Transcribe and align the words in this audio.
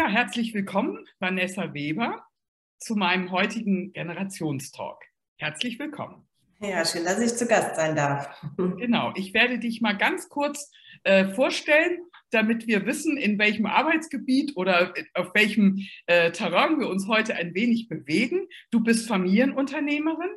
Ja, 0.00 0.08
herzlich 0.08 0.54
willkommen, 0.54 1.06
Vanessa 1.18 1.74
Weber, 1.74 2.24
zu 2.78 2.96
meinem 2.96 3.32
heutigen 3.32 3.92
Generationstalk. 3.92 5.04
Herzlich 5.36 5.78
willkommen. 5.78 6.26
Ja, 6.58 6.86
schön, 6.86 7.04
dass 7.04 7.20
ich 7.20 7.36
zu 7.36 7.46
Gast 7.46 7.76
sein 7.76 7.94
darf. 7.94 8.42
Genau, 8.78 9.12
ich 9.14 9.34
werde 9.34 9.58
dich 9.58 9.82
mal 9.82 9.92
ganz 9.92 10.30
kurz 10.30 10.72
äh, 11.04 11.26
vorstellen, 11.26 11.98
damit 12.30 12.66
wir 12.66 12.86
wissen, 12.86 13.18
in 13.18 13.38
welchem 13.38 13.66
Arbeitsgebiet 13.66 14.56
oder 14.56 14.94
auf 15.12 15.34
welchem 15.34 15.86
äh, 16.06 16.32
Terrain 16.32 16.80
wir 16.80 16.88
uns 16.88 17.06
heute 17.06 17.34
ein 17.34 17.52
wenig 17.54 17.90
bewegen. 17.90 18.48
Du 18.70 18.80
bist 18.80 19.06
Familienunternehmerin 19.06 20.30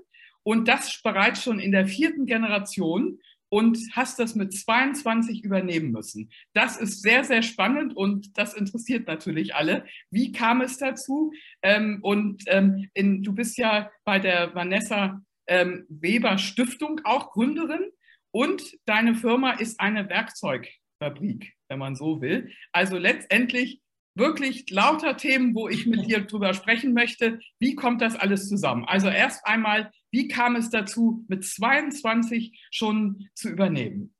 und 0.44 0.68
das 0.68 1.02
bereits 1.02 1.42
schon 1.42 1.60
in 1.60 1.72
der 1.72 1.88
vierten 1.88 2.26
Generation 2.26 3.18
und 3.54 3.78
hast 3.92 4.18
das 4.18 4.34
mit 4.34 4.52
22 4.52 5.44
übernehmen 5.44 5.92
müssen. 5.92 6.32
Das 6.54 6.76
ist 6.76 7.04
sehr, 7.04 7.24
sehr 7.24 7.44
spannend 7.44 7.96
und 7.96 8.36
das 8.36 8.56
interessiert 8.56 9.06
natürlich 9.06 9.54
alle. 9.54 9.86
Wie 10.10 10.32
kam 10.32 10.62
es 10.62 10.80
dazu? 10.80 11.32
Ähm, 11.62 12.00
und 12.02 12.42
ähm, 12.48 12.90
in, 12.96 13.22
du 13.22 13.32
bist 13.32 13.60
ja 13.60 13.92
bei 14.06 14.18
der 14.18 14.56
Vanessa 14.56 15.22
ähm, 15.46 15.86
Weber 15.88 16.40
Stiftung 16.40 17.02
auch 17.04 17.32
Gründerin 17.32 17.92
und 18.32 18.64
deine 18.86 19.14
Firma 19.14 19.52
ist 19.52 19.80
eine 19.80 20.10
Werkzeugfabrik, 20.10 21.54
wenn 21.70 21.78
man 21.78 21.96
so 21.96 22.22
will. 22.22 22.52
Also 22.72 22.98
letztendlich 22.98 23.82
wirklich 24.16 24.68
lauter 24.72 25.16
Themen, 25.16 25.54
wo 25.54 25.70
ich 25.70 25.86
mit 25.86 26.08
dir 26.08 26.22
drüber 26.22 26.56
sprechen 26.56 26.96
möchte. 26.96 27.40
Wie 27.60 27.76
kommt 27.76 28.02
das 28.02 28.16
alles 28.16 28.50
zusammen? 28.50 28.86
Also 28.86 29.10
erst 29.10 29.46
einmal, 29.46 29.92
wie 30.14 30.28
kam 30.28 30.56
es 30.56 30.70
dazu, 30.70 31.26
mit 31.28 31.44
22 31.44 32.68
schon 32.72 33.28
zu 33.34 33.50
übernehmen? 33.50 34.14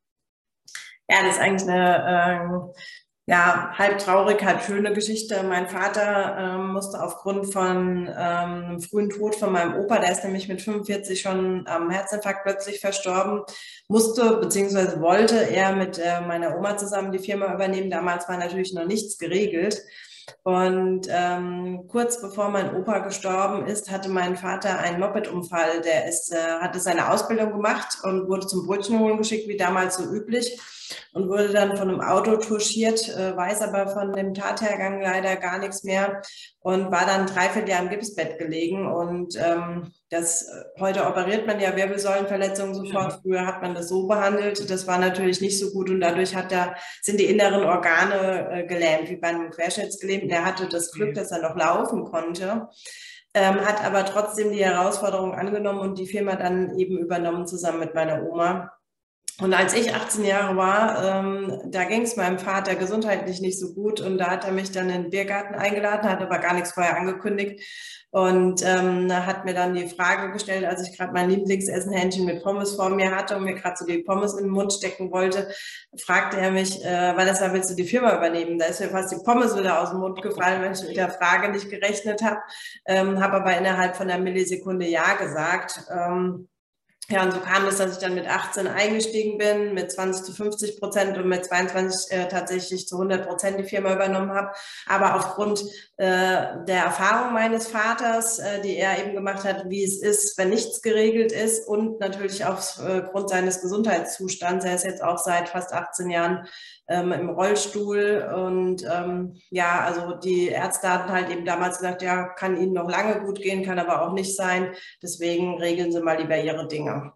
Ja, 1.08 1.22
das 1.22 1.36
ist 1.36 1.42
eigentlich 1.42 1.70
eine 1.70 2.74
äh, 2.76 2.82
ja, 3.26 3.74
halb 3.78 4.00
traurig, 4.00 4.44
halb 4.44 4.64
schöne 4.64 4.92
Geschichte. 4.92 5.44
Mein 5.44 5.70
Vater 5.70 6.36
ähm, 6.38 6.74
musste 6.74 7.02
aufgrund 7.02 7.54
von 7.54 8.08
ähm, 8.08 8.14
einem 8.16 8.82
frühen 8.82 9.12
Tod 9.12 9.36
von 9.36 9.52
meinem 9.52 9.76
Opa, 9.76 10.00
der 10.00 10.12
ist 10.12 10.24
nämlich 10.24 10.50
mit 10.50 10.62
45 10.62 11.22
schon 11.22 11.68
am 11.68 11.90
Herzinfarkt 11.90 12.44
plötzlich 12.44 12.80
verstorben, 12.80 13.44
musste 13.88 14.38
bzw. 14.42 15.00
wollte 15.00 15.38
er 15.38 15.74
mit 15.76 16.00
äh, 16.00 16.22
meiner 16.22 16.58
Oma 16.58 16.76
zusammen 16.76 17.12
die 17.12 17.20
Firma 17.20 17.54
übernehmen. 17.54 17.92
Damals 17.92 18.28
war 18.28 18.38
natürlich 18.38 18.74
noch 18.74 18.86
nichts 18.86 19.18
geregelt. 19.18 19.82
Und 20.44 21.08
ähm, 21.10 21.88
kurz 21.88 22.22
bevor 22.22 22.50
mein 22.50 22.76
Opa 22.76 23.00
gestorben 23.00 23.66
ist, 23.66 23.92
hatte 23.92 24.10
mein 24.10 24.36
Vater 24.38 24.80
einen 24.80 25.00
Moped-Unfall. 25.00 25.82
Der 25.82 26.08
ist, 26.08 26.32
äh, 26.32 26.60
hatte 26.60 26.80
seine 26.80 27.10
Ausbildung 27.10 27.52
gemacht 27.52 27.98
und 28.04 28.28
wurde 28.28 28.48
zum 28.48 28.66
Brötchen 28.66 29.00
holen 29.00 29.18
geschickt, 29.18 29.48
wie 29.48 29.58
damals 29.58 29.98
so 29.98 30.04
üblich 30.04 30.60
und 31.14 31.30
wurde 31.30 31.50
dann 31.50 31.78
von 31.78 31.90
einem 31.90 32.02
Auto 32.02 32.38
touchiert, 32.38 33.10
äh, 33.10 33.36
weiß 33.36 33.62
aber 33.62 33.88
von 33.88 34.14
dem 34.14 34.34
Tathergang 34.34 35.02
leider 35.02 35.36
gar 35.36 35.60
nichts 35.60 35.84
mehr 35.84 36.22
und 36.60 36.92
war 36.92 37.06
dann 37.06 37.28
dreiviertel 37.28 37.70
Jahr 37.70 37.84
im 37.84 37.90
Gipsbett 37.90 38.38
gelegen. 38.38 38.92
Und 38.92 39.36
ähm, 39.38 39.92
das 40.10 40.44
äh, 40.44 40.80
heute 40.80 41.06
operiert 41.06 41.46
man 41.46 41.60
ja 41.60 41.76
Wirbelsäulenverletzungen 41.76 42.74
sofort. 42.74 43.20
Früher 43.22 43.46
hat 43.46 43.62
man 43.62 43.76
das 43.76 43.90
so 43.90 44.08
behandelt. 44.08 44.70
Das 44.70 44.88
war 44.88 44.98
natürlich 44.98 45.42
nicht 45.42 45.60
so 45.60 45.72
gut 45.72 45.90
und 45.90 46.02
dadurch 46.02 46.36
hat 46.36 46.52
er, 46.52 46.76
sind 47.02 47.20
die 47.20 47.26
inneren 47.26 47.64
Organe 47.66 48.50
äh, 48.52 48.66
gelähmt, 48.66 49.10
wie 49.10 49.18
bei 49.18 49.30
einem 49.30 49.52
Querschnittsgelähmten. 49.52 50.30
Er 50.30 50.46
hatte 50.46 50.68
das 50.68 50.92
Glück, 50.92 51.14
dass 51.16 51.32
er 51.32 51.42
noch 51.42 51.56
laufen 51.56 52.06
konnte. 52.06 52.70
Ähm, 53.36 53.62
hat 53.62 53.84
aber 53.84 54.06
trotzdem 54.06 54.52
die 54.52 54.64
Herausforderung 54.64 55.34
angenommen 55.34 55.80
und 55.80 55.98
die 55.98 56.06
Firma 56.06 56.36
dann 56.36 56.78
eben 56.78 57.00
übernommen 57.00 57.48
zusammen 57.48 57.80
mit 57.80 57.96
meiner 57.96 58.24
Oma. 58.24 58.72
Und 59.42 59.54
als 59.54 59.74
ich 59.74 59.94
18 59.94 60.26
Jahre 60.26 60.56
war, 60.56 61.04
ähm, 61.04 61.60
da 61.66 61.86
ging 61.86 62.04
es 62.04 62.16
meinem 62.16 62.38
Vater 62.38 62.76
gesundheitlich 62.76 63.42
nicht 63.42 63.60
so 63.60 63.74
gut 63.74 64.00
und 64.00 64.20
da 64.20 64.30
hat 64.30 64.46
er 64.46 64.52
mich 64.52 64.72
dann 64.72 64.92
in 64.92 65.04
den 65.04 65.10
Biergarten 65.10 65.56
eingeladen, 65.56 66.08
hat 66.08 66.22
aber 66.22 66.38
gar 66.38 66.54
nichts 66.54 66.74
vorher 66.74 66.98
angekündigt 66.98 67.60
und 68.12 68.62
ähm, 68.64 69.12
hat 69.12 69.44
mir 69.44 69.56
dann 69.56 69.74
die 69.74 69.90
Frage 69.90 70.32
gestellt, 70.32 70.66
als 70.66 70.88
ich 70.88 70.96
gerade 70.96 71.14
mein 71.14 71.32
Lieblingsessen-Hähnchen 71.32 72.26
mit 72.26 72.44
Pommes 72.44 72.76
vor 72.76 72.92
mir 72.92 73.10
hatte 73.10 73.36
und 73.36 73.44
mir 73.44 73.56
gerade 73.56 73.76
so 73.76 73.88
die 73.88 74.04
Pommes 74.04 74.36
in 74.36 74.46
den 74.46 74.54
Mund 74.54 74.72
stecken 74.72 75.12
wollte, 75.12 75.52
fragte 76.00 76.38
er 76.38 76.52
mich, 76.52 76.86
äh, 76.86 77.18
Vanessa, 77.18 77.52
willst 77.54 77.72
du 77.72 77.76
die 77.76 77.88
Firma 77.88 78.16
übernehmen? 78.16 78.60
Da 78.60 78.66
ist 78.66 78.82
mir 78.82 78.90
fast 78.90 79.12
die 79.12 79.24
Pommes 79.26 79.58
wieder 79.58 79.82
aus 79.82 79.90
dem 79.90 80.00
Mund 80.00 80.22
gefallen, 80.22 80.62
weil 80.62 80.74
ich 80.74 80.84
mit 80.84 80.96
der 80.96 81.10
Frage 81.10 81.52
nicht 81.52 81.72
gerechnet 81.72 82.22
habe, 82.22 82.38
ähm, 82.86 83.20
habe 83.20 83.38
aber 83.38 83.58
innerhalb 83.58 83.96
von 83.96 84.08
einer 84.12 84.24
Millisekunde 84.24 84.88
Ja 84.88 85.16
gesagt. 85.16 85.82
Ähm, 85.92 86.50
ja, 87.10 87.22
und 87.22 87.34
so 87.34 87.40
kam 87.42 87.68
es, 87.68 87.78
dass 87.78 87.92
ich 87.92 87.98
dann 87.98 88.16
mit 88.16 88.28
18 88.28 88.66
eingestiegen 88.66 89.38
bin, 89.38 89.74
mit 89.74 89.92
20 89.92 90.24
zu 90.24 90.32
50 90.32 90.80
Prozent 90.80 91.18
und 91.18 91.28
mit 91.28 91.44
22 91.44 92.12
äh, 92.12 92.28
tatsächlich 92.30 92.88
zu 92.88 92.96
100 92.96 93.28
Prozent 93.28 93.60
die 93.60 93.66
Firma 93.66 93.94
übernommen 93.94 94.32
habe. 94.32 94.54
Aber 94.88 95.16
aufgrund 95.16 95.62
äh, 95.98 96.64
der 96.66 96.86
Erfahrung 96.86 97.34
meines 97.34 97.68
Vaters, 97.68 98.40
äh, 98.40 98.62
die 98.62 98.78
er 98.78 99.00
eben 99.00 99.16
gemacht 99.16 99.44
hat, 99.44 99.70
wie 99.70 99.84
es 99.84 100.02
ist, 100.02 100.38
wenn 100.38 100.50
nichts 100.50 100.82
geregelt 100.82 101.34
ist 101.34 101.68
und 101.68 102.00
natürlich 102.00 102.46
aufgrund 102.46 103.26
äh, 103.26 103.36
seines 103.36 103.60
Gesundheitszustands, 103.60 104.64
er 104.64 104.76
ist 104.76 104.86
jetzt 104.86 105.04
auch 105.04 105.18
seit 105.18 105.50
fast 105.50 105.74
18 105.74 106.10
Jahren 106.10 106.48
ähm, 106.88 107.12
im 107.12 107.30
Rollstuhl. 107.30 108.30
Und 108.36 108.84
ähm, 108.92 109.36
ja, 109.50 109.82
also 109.82 110.16
die 110.20 110.48
Ärzte 110.48 110.90
hatten 110.90 111.12
halt 111.12 111.30
eben 111.30 111.46
damals 111.46 111.78
gesagt, 111.78 112.02
ja, 112.02 112.30
kann 112.30 112.62
Ihnen 112.62 112.74
noch 112.74 112.90
lange 112.90 113.22
gut 113.22 113.42
gehen, 113.42 113.64
kann 113.64 113.80
aber 113.80 114.02
auch 114.02 114.14
nicht 114.14 114.36
sein. 114.36 114.74
Deswegen 115.02 115.58
regeln 115.60 115.92
Sie 115.92 116.02
mal 116.02 116.20
lieber 116.20 116.42
Ihre 116.42 116.68
Dinge. 116.68 117.14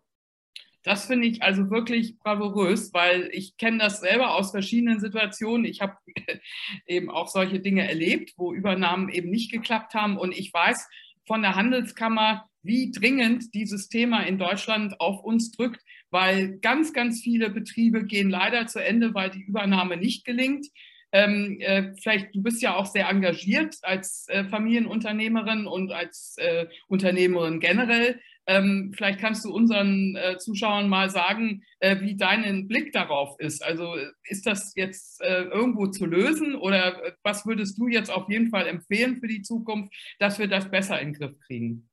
Das 0.83 1.05
finde 1.05 1.27
ich 1.27 1.43
also 1.43 1.69
wirklich 1.69 2.17
bravourös, 2.17 2.93
weil 2.93 3.29
ich 3.33 3.57
kenne 3.57 3.79
das 3.79 3.99
selber 3.99 4.35
aus 4.35 4.51
verschiedenen 4.51 5.01
Situationen. 5.01 5.65
Ich 5.65 5.81
habe 5.81 5.97
eben 6.87 7.09
auch 7.09 7.27
solche 7.27 7.59
Dinge 7.59 7.85
erlebt, 7.87 8.33
wo 8.37 8.53
Übernahmen 8.53 9.09
eben 9.09 9.29
nicht 9.29 9.51
geklappt 9.51 9.95
haben. 9.95 10.17
Und 10.17 10.31
ich 10.31 10.53
weiß 10.53 10.87
von 11.25 11.41
der 11.41 11.55
Handelskammer, 11.55 12.47
wie 12.63 12.91
dringend 12.91 13.53
dieses 13.53 13.89
Thema 13.89 14.21
in 14.21 14.37
Deutschland 14.37 14.99
auf 15.01 15.23
uns 15.23 15.51
drückt 15.51 15.81
weil 16.09 16.57
ganz, 16.59 16.93
ganz 16.93 17.21
viele 17.21 17.49
Betriebe 17.49 18.05
gehen 18.05 18.29
leider 18.29 18.67
zu 18.67 18.83
Ende, 18.83 19.13
weil 19.13 19.29
die 19.29 19.43
Übernahme 19.43 19.97
nicht 19.97 20.25
gelingt. 20.25 20.67
Ähm, 21.11 21.57
äh, 21.61 21.93
vielleicht, 22.01 22.35
du 22.35 22.43
bist 22.43 22.61
ja 22.61 22.75
auch 22.75 22.85
sehr 22.85 23.07
engagiert 23.09 23.77
als 23.81 24.27
äh, 24.27 24.43
Familienunternehmerin 24.45 25.65
und 25.65 25.91
als 25.91 26.35
äh, 26.37 26.67
Unternehmerin 26.87 27.59
generell. 27.59 28.19
Ähm, 28.45 28.93
vielleicht 28.95 29.19
kannst 29.19 29.43
du 29.43 29.53
unseren 29.53 30.15
äh, 30.15 30.37
Zuschauern 30.37 30.87
mal 30.87 31.09
sagen, 31.09 31.63
äh, 31.79 31.99
wie 31.99 32.15
dein 32.15 32.67
Blick 32.67 32.93
darauf 32.93 33.37
ist. 33.39 33.63
Also 33.63 33.95
ist 34.23 34.45
das 34.45 34.73
jetzt 34.75 35.21
äh, 35.21 35.43
irgendwo 35.43 35.87
zu 35.87 36.05
lösen 36.05 36.55
oder 36.55 37.01
was 37.23 37.45
würdest 37.45 37.77
du 37.77 37.87
jetzt 37.87 38.09
auf 38.09 38.29
jeden 38.29 38.49
Fall 38.49 38.67
empfehlen 38.67 39.17
für 39.17 39.27
die 39.27 39.41
Zukunft, 39.41 39.93
dass 40.19 40.39
wir 40.39 40.47
das 40.47 40.71
besser 40.71 40.99
in 41.01 41.09
den 41.09 41.19
Griff 41.19 41.39
kriegen? 41.45 41.89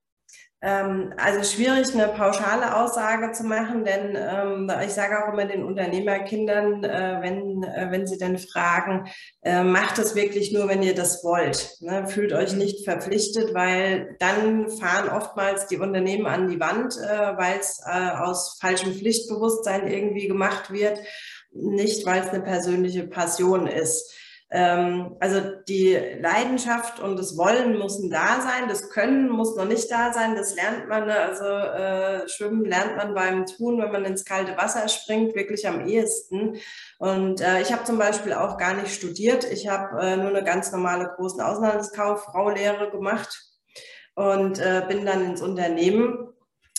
Ähm, 0.64 1.12
also 1.18 1.44
schwierig, 1.44 1.92
eine 1.92 2.08
pauschale 2.08 2.74
Aussage 2.74 3.32
zu 3.32 3.44
machen, 3.44 3.84
denn 3.84 4.16
ähm, 4.16 4.72
ich 4.82 4.92
sage 4.92 5.22
auch 5.22 5.30
immer 5.30 5.44
den 5.44 5.62
Unternehmerkindern, 5.62 6.82
äh, 6.82 7.18
wenn, 7.20 7.62
äh, 7.64 7.88
wenn 7.90 8.06
sie 8.06 8.16
dann 8.16 8.38
fragen, 8.38 9.06
äh, 9.42 9.62
macht 9.62 9.98
es 9.98 10.14
wirklich 10.14 10.52
nur, 10.52 10.66
wenn 10.66 10.82
ihr 10.82 10.94
das 10.94 11.22
wollt. 11.22 11.76
Ne? 11.80 12.06
Fühlt 12.06 12.32
euch 12.32 12.52
mhm. 12.52 12.60
nicht 12.60 12.82
verpflichtet, 12.82 13.52
weil 13.52 14.16
dann 14.20 14.70
fahren 14.70 15.10
oftmals 15.10 15.66
die 15.66 15.76
Unternehmen 15.76 16.26
an 16.26 16.48
die 16.48 16.60
Wand, 16.60 16.94
weil 16.94 17.58
es 17.58 17.82
aus 17.84 18.56
falschem 18.58 18.94
Pflichtbewusstsein 18.94 19.86
irgendwie 19.86 20.28
gemacht 20.28 20.72
wird, 20.72 20.98
nicht 21.52 22.06
weil 22.06 22.22
es 22.22 22.30
eine 22.30 22.42
persönliche 22.42 23.06
Passion 23.06 23.66
ist. 23.66 24.14
Ähm, 24.56 25.16
also 25.18 25.40
die 25.68 25.98
Leidenschaft 26.20 27.00
und 27.00 27.18
das 27.18 27.36
Wollen 27.36 27.76
müssen 27.76 28.08
da 28.08 28.40
sein, 28.40 28.68
das 28.68 28.88
Können 28.88 29.28
muss 29.28 29.56
noch 29.56 29.64
nicht 29.64 29.90
da 29.90 30.12
sein, 30.12 30.36
das 30.36 30.54
lernt 30.54 30.88
man. 30.88 31.06
Ne? 31.06 31.18
Also 31.18 31.44
äh, 31.44 32.28
Schwimmen 32.28 32.64
lernt 32.64 32.96
man 32.96 33.14
beim 33.14 33.46
Tun, 33.46 33.82
wenn 33.82 33.90
man 33.90 34.04
ins 34.04 34.24
kalte 34.24 34.56
Wasser 34.56 34.86
springt, 34.86 35.34
wirklich 35.34 35.66
am 35.66 35.88
ehesten. 35.88 36.54
Und 36.98 37.40
äh, 37.40 37.62
ich 37.62 37.72
habe 37.72 37.82
zum 37.82 37.98
Beispiel 37.98 38.32
auch 38.32 38.56
gar 38.56 38.74
nicht 38.74 38.94
studiert. 38.94 39.44
Ich 39.50 39.66
habe 39.66 40.00
äh, 40.00 40.16
nur 40.16 40.28
eine 40.28 40.44
ganz 40.44 40.70
normale 40.70 41.12
großen 41.16 41.40
Außenhandelskauffrau-Lehre 41.40 42.92
gemacht 42.92 43.36
und 44.14 44.60
äh, 44.60 44.84
bin 44.86 45.04
dann 45.04 45.24
ins 45.24 45.42
Unternehmen 45.42 46.28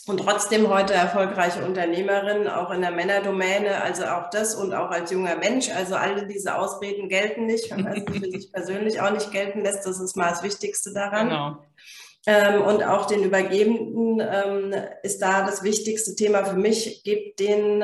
und 0.08 0.18
trotzdem 0.18 0.70
heute 0.70 0.94
erfolgreiche 0.94 1.66
Unternehmerin, 1.66 2.48
auch 2.48 2.70
in 2.72 2.82
der 2.82 2.92
Männerdomäne, 2.92 3.82
also 3.82 4.06
auch 4.06 4.30
das 4.30 4.54
und 4.54 4.74
auch 4.74 4.92
als 4.92 5.12
junger 5.12 5.36
Mensch. 5.36 5.70
Also 5.72 5.96
alle 5.96 6.28
diese 6.28 6.56
Ausreden 6.56 7.10
gelten 7.10 7.48
nicht, 7.48 7.72
wenn 7.72 7.84
man 7.84 8.06
sie 8.06 8.20
für 8.20 8.30
sich 8.32 8.52
persönlich 8.52 9.02
auch 9.02 9.12
nicht 9.12 9.32
gelten 9.32 9.64
lässt. 9.64 9.86
Das 9.86 10.00
ist 10.00 10.16
mal 10.16 10.30
das 10.30 10.44
Wichtigste 10.44 10.94
daran. 10.94 11.30
Genau. 11.30 11.58
Ähm, 12.28 12.62
und 12.64 12.84
auch 12.84 13.06
den 13.06 13.24
Übergebenden 13.24 14.20
ähm, 14.20 14.74
ist 15.04 15.22
da 15.22 15.46
das 15.46 15.64
wichtigste 15.64 16.16
Thema 16.16 16.44
für 16.44 16.56
mich. 16.56 17.04
Gebt 17.04 17.40
den 17.40 17.80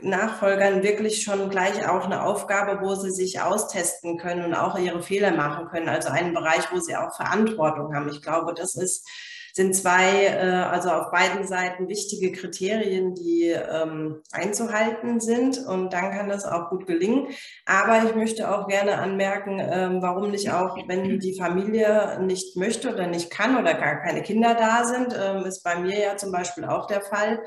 Nachfolgern 0.00 0.82
wirklich 0.82 1.22
schon 1.22 1.48
gleich 1.48 1.88
auch 1.88 2.04
eine 2.04 2.24
Aufgabe, 2.24 2.86
wo 2.86 2.94
sie 2.94 3.10
sich 3.10 3.40
austesten 3.40 4.18
können 4.18 4.44
und 4.44 4.54
auch 4.54 4.78
ihre 4.78 5.02
Fehler 5.02 5.32
machen 5.32 5.68
können. 5.68 5.88
Also 5.88 6.10
einen 6.10 6.34
Bereich, 6.34 6.70
wo 6.70 6.80
sie 6.80 6.96
auch 6.96 7.14
Verantwortung 7.14 7.94
haben. 7.94 8.10
Ich 8.10 8.22
glaube, 8.22 8.52
das 8.52 8.74
ist 8.74 9.06
sind 9.52 9.74
zwei, 9.76 10.26
äh, 10.26 10.40
also 10.40 10.90
auf 10.90 11.10
beiden 11.10 11.46
Seiten 11.46 11.88
wichtige 11.88 12.32
Kriterien, 12.32 13.14
die 13.14 13.48
ähm, 13.48 14.22
einzuhalten 14.32 15.20
sind. 15.20 15.58
Und 15.58 15.92
dann 15.92 16.10
kann 16.10 16.28
das 16.28 16.44
auch 16.44 16.70
gut 16.70 16.86
gelingen. 16.86 17.28
Aber 17.66 18.02
ich 18.04 18.14
möchte 18.14 18.50
auch 18.50 18.66
gerne 18.66 18.98
anmerken, 18.98 19.58
ähm, 19.60 20.00
warum 20.00 20.30
nicht 20.30 20.50
auch, 20.50 20.76
wenn 20.88 21.20
die 21.20 21.38
Familie 21.38 22.18
nicht 22.20 22.56
möchte 22.56 22.92
oder 22.92 23.06
nicht 23.06 23.30
kann 23.30 23.58
oder 23.58 23.74
gar 23.74 24.00
keine 24.02 24.22
Kinder 24.22 24.54
da 24.54 24.84
sind, 24.84 25.14
ähm, 25.18 25.44
ist 25.44 25.62
bei 25.62 25.76
mir 25.78 25.98
ja 25.98 26.16
zum 26.16 26.32
Beispiel 26.32 26.64
auch 26.64 26.86
der 26.86 27.02
Fall 27.02 27.40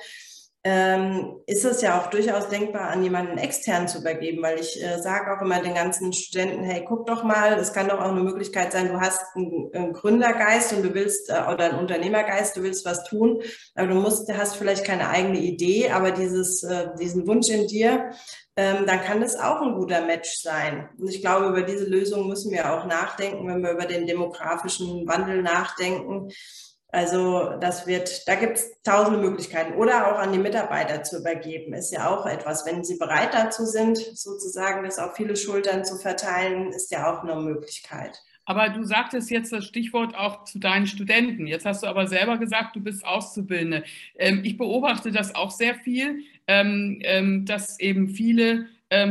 ähm, 0.68 1.44
ist 1.46 1.64
es 1.64 1.82
ja 1.82 2.02
auch 2.02 2.08
durchaus 2.08 2.50
denkbar, 2.50 2.90
an 2.90 3.04
jemanden 3.04 3.38
extern 3.38 3.88
zu 3.88 4.00
übergeben, 4.00 4.42
weil 4.42 4.60
ich 4.60 4.84
äh, 4.84 5.00
sage 5.00 5.32
auch 5.32 5.42
immer 5.44 5.62
den 5.62 5.76
ganzen 5.76 6.12
Studenten, 6.12 6.64
hey, 6.64 6.84
guck 6.88 7.06
doch 7.06 7.24
mal, 7.24 7.54
es 7.54 7.72
kann 7.72 7.88
doch 7.88 8.00
auch 8.00 8.12
eine 8.12 8.24
Möglichkeit 8.24 8.72
sein, 8.72 8.88
du 8.88 9.00
hast 9.00 9.22
einen, 9.36 9.70
einen 9.76 9.94
Gründergeist 9.94 10.74
und 10.74 10.82
du 10.82 10.96
willst, 10.96 11.30
äh, 11.30 11.34
oder 11.34 11.66
einen 11.66 11.78
Unternehmergeist, 11.78 12.58
du 12.58 12.64
willst 12.64 12.84
was 12.84 13.04
tun, 13.04 13.44
aber 13.76 13.90
du 13.90 13.94
musst, 13.94 14.28
hast 14.34 14.56
vielleicht 14.56 14.84
keine 14.84 15.08
eigene 15.10 15.38
Idee, 15.38 15.92
aber 15.92 16.10
dieses, 16.10 16.64
äh, 16.64 16.88
diesen 17.00 17.28
Wunsch 17.28 17.50
in 17.50 17.68
dir, 17.68 18.10
ähm, 18.56 18.88
dann 18.88 19.02
kann 19.02 19.22
das 19.22 19.40
auch 19.40 19.62
ein 19.62 19.76
guter 19.76 20.02
Match 20.02 20.42
sein. 20.42 20.90
Und 20.98 21.10
ich 21.10 21.22
glaube, 21.22 21.50
über 21.50 21.62
diese 21.62 21.86
Lösung 21.86 22.28
müssen 22.28 22.52
wir 22.52 22.74
auch 22.74 22.88
nachdenken, 22.88 23.48
wenn 23.48 23.62
wir 23.62 23.70
über 23.70 23.86
den 23.86 24.08
demografischen 24.08 25.08
Wandel 25.08 25.44
nachdenken 25.44 26.32
also 26.96 27.58
das 27.60 27.88
wird, 27.88 28.26
da 28.26 28.36
gibt 28.36 28.58
es 28.58 28.82
tausende 28.84 29.20
Möglichkeiten. 29.20 29.74
Oder 29.74 30.08
auch 30.08 30.18
an 30.18 30.32
die 30.32 30.40
Mitarbeiter 30.40 31.04
zu 31.04 31.20
übergeben, 31.20 31.74
ist 31.74 31.92
ja 31.92 32.10
auch 32.10 32.26
etwas. 32.26 32.66
Wenn 32.66 32.86
sie 32.86 32.98
bereit 32.98 33.34
dazu 33.34 33.66
sind, 33.66 33.98
sozusagen 33.98 34.86
das 34.86 34.98
auf 34.98 35.16
viele 35.16 35.36
Schultern 35.36 35.84
zu 35.84 35.98
verteilen, 35.98 36.72
ist 36.72 36.92
ja 36.92 37.12
auch 37.12 37.24
eine 37.24 37.36
Möglichkeit. 37.36 38.18
Aber 38.46 38.70
du 38.70 38.84
sagtest 38.84 39.30
jetzt 39.30 39.52
das 39.52 39.66
Stichwort 39.66 40.16
auch 40.16 40.46
zu 40.46 40.58
deinen 40.58 40.88
Studenten. 40.88 41.48
Jetzt 41.48 41.66
hast 41.66 41.84
du 41.84 41.88
aber 41.88 42.08
selber 42.08 42.38
gesagt, 42.38 42.78
du 42.78 42.80
bist 42.80 43.06
Auszubildende. 43.06 43.84
Ähm, 44.18 44.42
ich 44.46 44.58
beobachte 44.58 45.12
das 45.12 45.36
auch 45.36 45.52
sehr 45.52 45.76
viel, 45.76 46.24
ähm, 46.48 47.00
ähm, 47.02 47.46
dass 47.46 47.80
eben 47.80 48.08
viele 48.08 48.68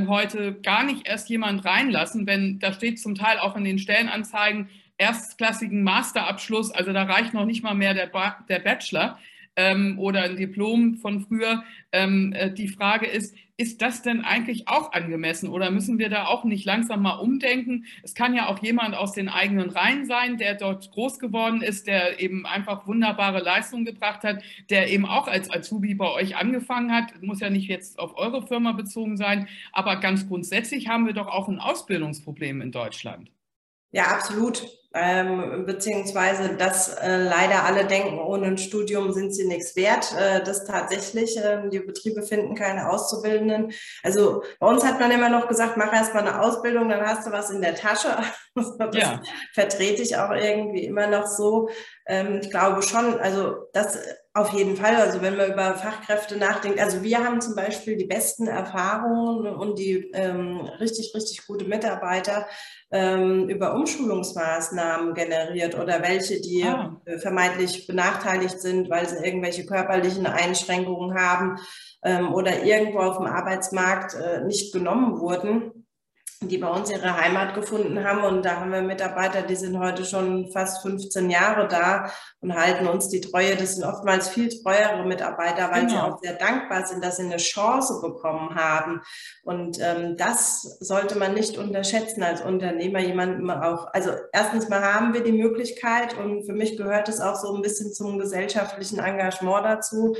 heute 0.06 0.54
gar 0.62 0.84
nicht 0.84 1.06
erst 1.06 1.28
jemand 1.28 1.64
reinlassen, 1.64 2.28
wenn 2.28 2.60
da 2.60 2.72
steht 2.72 3.00
zum 3.00 3.16
Teil 3.16 3.38
auch 3.38 3.54
in 3.56 3.64
den 3.64 3.80
Stellenanzeigen, 3.80 4.70
erstklassigen 4.98 5.82
Masterabschluss, 5.82 6.70
also 6.70 6.92
da 6.92 7.02
reicht 7.04 7.34
noch 7.34 7.46
nicht 7.46 7.62
mal 7.62 7.74
mehr 7.74 7.94
der, 7.94 8.06
ba 8.06 8.44
der 8.48 8.60
Bachelor 8.60 9.18
ähm, 9.56 9.98
oder 9.98 10.22
ein 10.22 10.36
Diplom 10.36 10.96
von 10.96 11.20
früher. 11.20 11.64
Ähm, 11.92 12.32
äh, 12.32 12.52
die 12.52 12.68
Frage 12.68 13.06
ist, 13.06 13.34
ist 13.56 13.82
das 13.82 14.02
denn 14.02 14.22
eigentlich 14.22 14.66
auch 14.66 14.92
angemessen 14.92 15.48
oder 15.48 15.70
müssen 15.70 16.00
wir 16.00 16.08
da 16.08 16.26
auch 16.26 16.42
nicht 16.42 16.64
langsam 16.64 17.02
mal 17.02 17.14
umdenken? 17.14 17.84
Es 18.02 18.14
kann 18.14 18.34
ja 18.34 18.48
auch 18.48 18.60
jemand 18.60 18.96
aus 18.96 19.12
den 19.12 19.28
eigenen 19.28 19.70
Reihen 19.70 20.06
sein, 20.06 20.38
der 20.38 20.56
dort 20.56 20.90
groß 20.90 21.20
geworden 21.20 21.62
ist, 21.62 21.86
der 21.86 22.20
eben 22.20 22.46
einfach 22.46 22.88
wunderbare 22.88 23.40
Leistungen 23.40 23.84
gebracht 23.84 24.24
hat, 24.24 24.42
der 24.70 24.90
eben 24.90 25.06
auch 25.06 25.28
als 25.28 25.52
Azubi 25.52 25.94
bei 25.94 26.10
euch 26.10 26.36
angefangen 26.36 26.92
hat. 26.92 27.22
Muss 27.22 27.40
ja 27.40 27.48
nicht 27.48 27.68
jetzt 27.68 28.00
auf 28.00 28.16
eure 28.16 28.44
Firma 28.44 28.72
bezogen 28.72 29.16
sein, 29.16 29.46
aber 29.72 30.00
ganz 30.00 30.26
grundsätzlich 30.26 30.88
haben 30.88 31.06
wir 31.06 31.12
doch 31.12 31.28
auch 31.28 31.48
ein 31.48 31.60
Ausbildungsproblem 31.60 32.60
in 32.60 32.72
Deutschland. 32.72 33.30
Ja, 33.92 34.06
absolut 34.06 34.66
ähm, 34.94 35.66
beziehungsweise 35.66 36.54
dass 36.56 36.94
äh, 36.94 37.16
leider 37.16 37.64
alle 37.64 37.84
denken, 37.84 38.18
ohne 38.18 38.46
ein 38.46 38.58
Studium 38.58 39.12
sind 39.12 39.34
sie 39.34 39.46
nichts 39.46 39.74
wert. 39.74 40.14
Äh, 40.16 40.44
das 40.44 40.64
tatsächlich, 40.64 41.36
äh, 41.36 41.68
die 41.68 41.80
Betriebe 41.80 42.22
finden 42.22 42.54
keine 42.54 42.88
Auszubildenden. 42.88 43.72
Also 44.04 44.44
bei 44.60 44.68
uns 44.68 44.84
hat 44.84 45.00
man 45.00 45.10
immer 45.10 45.28
noch 45.28 45.48
gesagt, 45.48 45.76
mach 45.76 45.92
erst 45.92 46.14
mal 46.14 46.20
eine 46.20 46.40
Ausbildung, 46.40 46.88
dann 46.88 47.04
hast 47.04 47.26
du 47.26 47.32
was 47.32 47.50
in 47.50 47.60
der 47.60 47.74
Tasche. 47.74 48.16
das 48.54 48.96
ja. 48.96 49.20
vertrete 49.52 50.02
ich 50.02 50.16
auch 50.16 50.30
irgendwie 50.30 50.84
immer 50.84 51.08
noch 51.08 51.26
so. 51.26 51.68
Ähm, 52.06 52.38
ich 52.40 52.50
glaube 52.50 52.82
schon, 52.82 53.18
also 53.18 53.66
das 53.72 53.98
auf 54.36 54.52
jeden 54.52 54.76
Fall. 54.76 54.96
Also 54.96 55.22
wenn 55.22 55.36
man 55.36 55.52
über 55.52 55.74
Fachkräfte 55.74 56.36
nachdenkt, 56.36 56.80
also 56.80 57.02
wir 57.02 57.24
haben 57.24 57.40
zum 57.40 57.54
Beispiel 57.54 57.96
die 57.96 58.06
besten 58.06 58.48
Erfahrungen 58.48 59.46
und 59.46 59.78
die 59.78 60.10
ähm, 60.12 60.60
richtig, 60.80 61.14
richtig 61.14 61.46
gute 61.46 61.64
Mitarbeiter 61.64 62.46
ähm, 62.90 63.48
über 63.48 63.74
Umschulungsmaßnahmen 63.74 64.83
generiert 65.14 65.78
oder 65.78 66.02
welche, 66.02 66.40
die 66.40 66.64
ah. 66.64 67.00
vermeintlich 67.18 67.86
benachteiligt 67.86 68.60
sind, 68.60 68.90
weil 68.90 69.08
sie 69.08 69.24
irgendwelche 69.24 69.66
körperlichen 69.66 70.26
Einschränkungen 70.26 71.14
haben 71.18 71.58
ähm, 72.02 72.32
oder 72.32 72.62
irgendwo 72.62 73.00
auf 73.00 73.18
dem 73.18 73.26
Arbeitsmarkt 73.26 74.14
äh, 74.14 74.44
nicht 74.44 74.72
genommen 74.72 75.20
wurden 75.20 75.83
die 76.48 76.58
bei 76.58 76.68
uns 76.68 76.90
ihre 76.90 77.16
Heimat 77.16 77.54
gefunden 77.54 78.04
haben. 78.04 78.22
Und 78.24 78.44
da 78.44 78.60
haben 78.60 78.72
wir 78.72 78.82
Mitarbeiter, 78.82 79.42
die 79.42 79.56
sind 79.56 79.78
heute 79.78 80.04
schon 80.04 80.50
fast 80.52 80.82
15 80.82 81.30
Jahre 81.30 81.68
da 81.68 82.10
und 82.40 82.54
halten 82.54 82.86
uns 82.86 83.08
die 83.08 83.20
Treue. 83.20 83.56
Das 83.56 83.76
sind 83.76 83.84
oftmals 83.84 84.28
viel 84.28 84.48
treuere 84.48 85.04
Mitarbeiter, 85.04 85.70
weil 85.70 85.86
genau. 85.86 85.90
sie 85.90 85.96
auch 85.96 86.18
sehr 86.22 86.34
dankbar 86.34 86.86
sind, 86.86 87.04
dass 87.04 87.16
sie 87.16 87.24
eine 87.24 87.36
Chance 87.36 88.00
bekommen 88.02 88.54
haben. 88.54 89.00
Und 89.42 89.78
ähm, 89.80 90.16
das 90.16 90.78
sollte 90.80 91.18
man 91.18 91.34
nicht 91.34 91.58
unterschätzen 91.58 92.22
als 92.22 92.40
Unternehmer, 92.40 93.00
jemanden 93.00 93.50
auch. 93.50 93.88
Also 93.92 94.10
erstens 94.32 94.68
mal 94.68 94.82
haben 94.82 95.14
wir 95.14 95.22
die 95.22 95.32
Möglichkeit 95.32 96.16
und 96.16 96.44
für 96.44 96.52
mich 96.52 96.76
gehört 96.76 97.08
es 97.08 97.20
auch 97.20 97.36
so 97.36 97.54
ein 97.54 97.62
bisschen 97.62 97.92
zum 97.92 98.18
gesellschaftlichen 98.18 98.98
Engagement 98.98 99.64
dazu, 99.64 100.16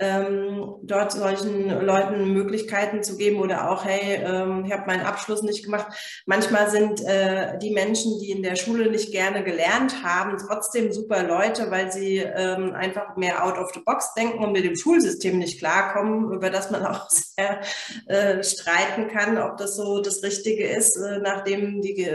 ähm, 0.00 0.74
dort 0.82 1.12
solchen 1.12 1.68
Leuten 1.68 2.32
Möglichkeiten 2.32 3.02
zu 3.04 3.16
geben 3.16 3.40
oder 3.40 3.70
auch, 3.70 3.84
hey, 3.84 4.16
ähm, 4.24 4.64
ich 4.64 4.72
habe 4.72 4.86
meinen 4.86 5.06
Abschluss 5.06 5.42
nicht 5.42 5.64
gemacht. 5.64 5.86
Manchmal 6.26 6.68
sind 6.68 7.00
äh, 7.02 7.58
die 7.58 7.70
Menschen, 7.70 8.18
die 8.20 8.32
in 8.32 8.42
der 8.42 8.56
Schule 8.56 8.90
nicht 8.90 9.12
gerne 9.12 9.44
gelernt 9.44 10.02
haben, 10.02 10.36
trotzdem 10.38 10.92
super 10.92 11.22
Leute, 11.22 11.70
weil 11.70 11.92
sie 11.92 12.18
ähm, 12.18 12.72
einfach 12.72 13.16
mehr 13.16 13.44
out 13.44 13.56
of 13.56 13.70
the 13.72 13.80
box 13.84 14.14
denken 14.14 14.42
und 14.42 14.52
mit 14.52 14.64
dem 14.64 14.76
Schulsystem 14.76 15.38
nicht 15.38 15.60
klarkommen, 15.60 16.32
über 16.32 16.50
das 16.50 16.70
man 16.70 16.84
auch 16.86 17.08
sehr 17.10 17.60
äh, 18.06 18.42
streiten 18.42 19.08
kann, 19.08 19.38
ob 19.38 19.58
das 19.58 19.76
so 19.76 20.00
das 20.00 20.24
Richtige 20.24 20.66
ist, 20.66 20.96
äh, 20.96 21.18
nachdem 21.18 21.82
die, 21.82 22.08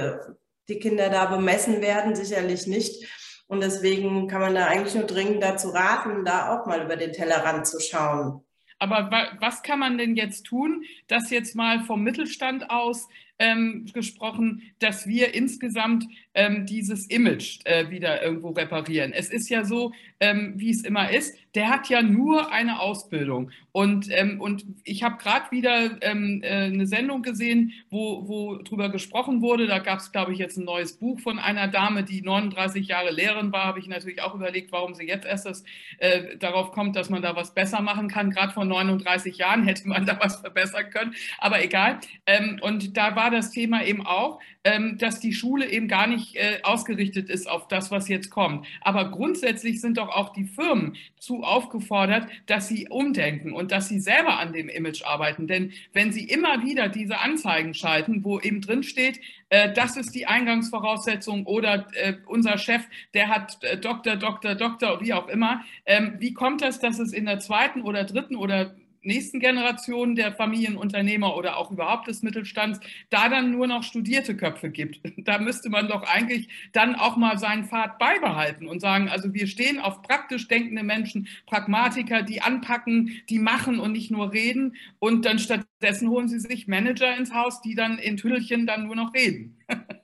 die 0.68 0.80
Kinder 0.80 1.10
da 1.10 1.26
bemessen 1.28 1.82
werden, 1.82 2.14
sicherlich 2.14 2.68
nicht. 2.68 3.08
Und 3.50 3.62
deswegen 3.62 4.28
kann 4.28 4.42
man 4.42 4.54
da 4.54 4.68
eigentlich 4.68 4.94
nur 4.94 5.06
dringend 5.06 5.42
dazu 5.42 5.70
raten, 5.70 6.24
da 6.24 6.54
auch 6.54 6.68
mal 6.68 6.86
über 6.86 6.96
den 6.96 7.14
Tellerrand 7.14 7.66
zu 7.66 7.80
schauen. 7.80 8.44
Aber 8.78 9.10
was 9.40 9.64
kann 9.64 9.80
man 9.80 9.98
denn 9.98 10.16
jetzt 10.16 10.44
tun, 10.44 10.84
dass 11.08 11.32
jetzt 11.32 11.56
mal 11.56 11.82
vom 11.82 12.04
Mittelstand 12.04 12.70
aus 12.70 13.10
ähm, 13.40 13.90
gesprochen, 13.92 14.62
dass 14.78 15.08
wir 15.08 15.34
insgesamt 15.34 16.06
ähm, 16.36 16.68
dieses 16.68 17.08
Image 17.08 17.60
äh, 17.66 17.90
wieder 17.90 18.22
irgendwo 18.22 18.50
reparieren. 18.50 19.14
Es 19.14 19.30
ist 19.30 19.50
ja 19.50 19.64
so, 19.64 19.94
ähm, 20.20 20.54
wie 20.58 20.70
es 20.70 20.84
immer 20.84 21.12
ist, 21.12 21.36
der 21.56 21.70
hat 21.70 21.90
ja 21.90 22.02
nur 22.02 22.52
eine 22.52 22.80
Ausbildung. 22.80 23.52
Und, 23.72 24.08
ähm, 24.12 24.40
und 24.42 24.66
ich 24.84 25.04
habe 25.04 25.18
gerade 25.18 25.52
wieder 25.52 26.02
ähm, 26.02 26.42
äh, 26.44 26.66
eine 26.66 26.86
Sendung 26.86 27.22
gesehen, 27.22 27.74
wo, 27.90 28.28
wo 28.28 28.58
drüber 28.58 28.90
gesprochen 28.90 29.42
wurde. 29.42 29.68
Da 29.68 29.80
gab 29.80 30.00
es, 30.00 30.12
glaube 30.12 30.34
ich, 30.34 30.40
jetzt 30.40 30.58
ein 30.58 30.66
neues 30.66 30.94
Buch 30.94 31.20
von 31.20 31.40
einer 31.40 31.68
Dame, 31.68 32.04
die 32.04 32.22
39 32.22 32.88
Jahre 32.88 33.12
Lehrerin 33.12 33.52
war. 33.52 33.66
Habe 33.66 33.80
ich 33.80 33.88
natürlich 33.88 34.22
auch 34.22 34.36
überlegt, 34.36 34.72
warum 34.72 34.94
sie 34.94 35.08
jetzt 35.08 35.26
erst 35.26 35.46
das, 35.46 35.64
äh, 35.98 36.38
darauf 36.38 36.72
kommt, 36.72 36.96
dass 36.96 37.10
man 37.10 37.22
da 37.22 37.36
was 37.36 37.54
besser 37.54 37.82
machen 37.82 38.10
kann. 38.10 38.32
Gerade 38.32 38.54
vor 38.54 38.66
39 38.66 39.38
Jahren 39.38 39.64
hätte 39.64 39.88
man 39.88 40.06
da 40.06 40.20
was 40.20 40.38
verbessern 40.38 40.90
können. 40.92 41.16
Aber 41.38 41.64
egal. 41.64 42.00
Ähm, 42.26 42.60
und 42.62 42.98
da 42.98 43.16
war 43.16 43.32
das 43.32 43.52
Thema 43.52 43.86
eben 43.86 44.06
auch, 44.06 44.40
ähm, 44.64 44.98
dass 44.98 45.20
die 45.20 45.34
Schule 45.34 45.70
eben 45.70 45.88
gar 45.88 46.08
nicht 46.08 46.36
äh, 46.36 46.60
ausgerichtet 46.64 47.30
ist 47.30 47.50
auf 47.50 47.68
das, 47.68 47.92
was 47.92 48.08
jetzt 48.08 48.30
kommt. 48.30 48.66
Aber 48.82 49.10
grundsätzlich 49.10 49.80
sind 49.80 49.98
doch 49.98 50.09
auch 50.10 50.34
die 50.34 50.46
Firmen 50.46 50.96
zu 51.18 51.44
aufgefordert, 51.44 52.28
dass 52.46 52.68
sie 52.68 52.88
umdenken 52.90 53.54
und 53.54 53.72
dass 53.72 53.88
sie 53.88 54.00
selber 54.00 54.40
an 54.40 54.54
dem 54.54 54.70
Image 54.70 55.04
arbeiten. 55.04 55.48
Denn 55.48 55.72
wenn 55.94 56.12
sie 56.12 56.24
immer 56.24 56.64
wieder 56.64 56.90
diese 56.90 57.20
Anzeigen 57.20 57.74
schalten, 57.74 58.24
wo 58.24 58.40
eben 58.40 58.62
drin 58.62 58.84
steht, 58.84 59.20
äh, 59.50 59.74
das 59.74 59.98
ist 59.98 60.14
die 60.14 60.28
Eingangsvoraussetzung 60.28 61.46
oder 61.46 61.88
äh, 61.94 62.14
unser 62.28 62.58
Chef, 62.58 62.84
der 63.14 63.30
hat 63.30 63.64
äh, 63.64 63.78
Doktor, 63.78 64.16
Doktor, 64.16 64.56
Doktor, 64.56 65.02
wie 65.02 65.14
auch 65.14 65.28
immer, 65.28 65.64
ähm, 65.86 66.16
wie 66.20 66.34
kommt 66.34 66.62
das, 66.62 66.80
dass 66.80 67.00
es 67.00 67.14
in 67.14 67.26
der 67.26 67.40
zweiten 67.40 67.82
oder 67.82 68.04
dritten 68.04 68.36
oder 68.36 68.76
nächsten 69.02 69.40
Generation 69.40 70.16
der 70.16 70.34
Familienunternehmer 70.34 71.36
oder 71.36 71.58
auch 71.58 71.72
überhaupt 71.72 72.08
des 72.08 72.22
Mittelstands 72.22 72.80
da 73.10 73.30
dann 73.30 73.52
nur 73.52 73.68
noch 73.68 73.84
studierte 73.84 74.36
Köpfe 74.36 74.70
gibt. 74.70 75.00
Da 75.30 75.38
müsste 75.38 75.70
man 75.70 75.88
doch 75.88 76.04
eigentlich 76.04 76.48
dann 76.72 76.96
auch 76.96 77.16
mal 77.16 77.38
seinen 77.38 77.66
Pfad 77.66 78.00
beibehalten 78.00 78.68
und 78.68 78.80
sagen, 78.80 79.10
also 79.10 79.34
wir 79.34 79.48
stehen 79.48 79.80
auf 79.80 80.02
praktisch 80.02 80.48
denkende 80.48 80.82
Menschen, 80.82 81.28
Pragmatiker, 81.46 82.24
die 82.24 82.42
anpacken, 82.42 83.22
die 83.30 83.38
machen 83.38 83.80
und 83.80 83.92
nicht 83.92 84.10
nur 84.12 84.32
reden 84.32 84.76
und 84.98 85.26
dann 85.26 85.38
stattdessen 85.40 86.10
holen 86.10 86.30
sie 86.30 86.40
sich 86.40 86.68
Manager 86.68 87.16
ins 87.16 87.34
Haus, 87.34 87.62
die 87.62 87.76
dann 87.76 88.00
in 88.00 88.18
Tüdelchen 88.18 88.66
dann 88.66 88.86
nur 88.86 88.96
noch 88.96 89.14
reden. 89.14 89.58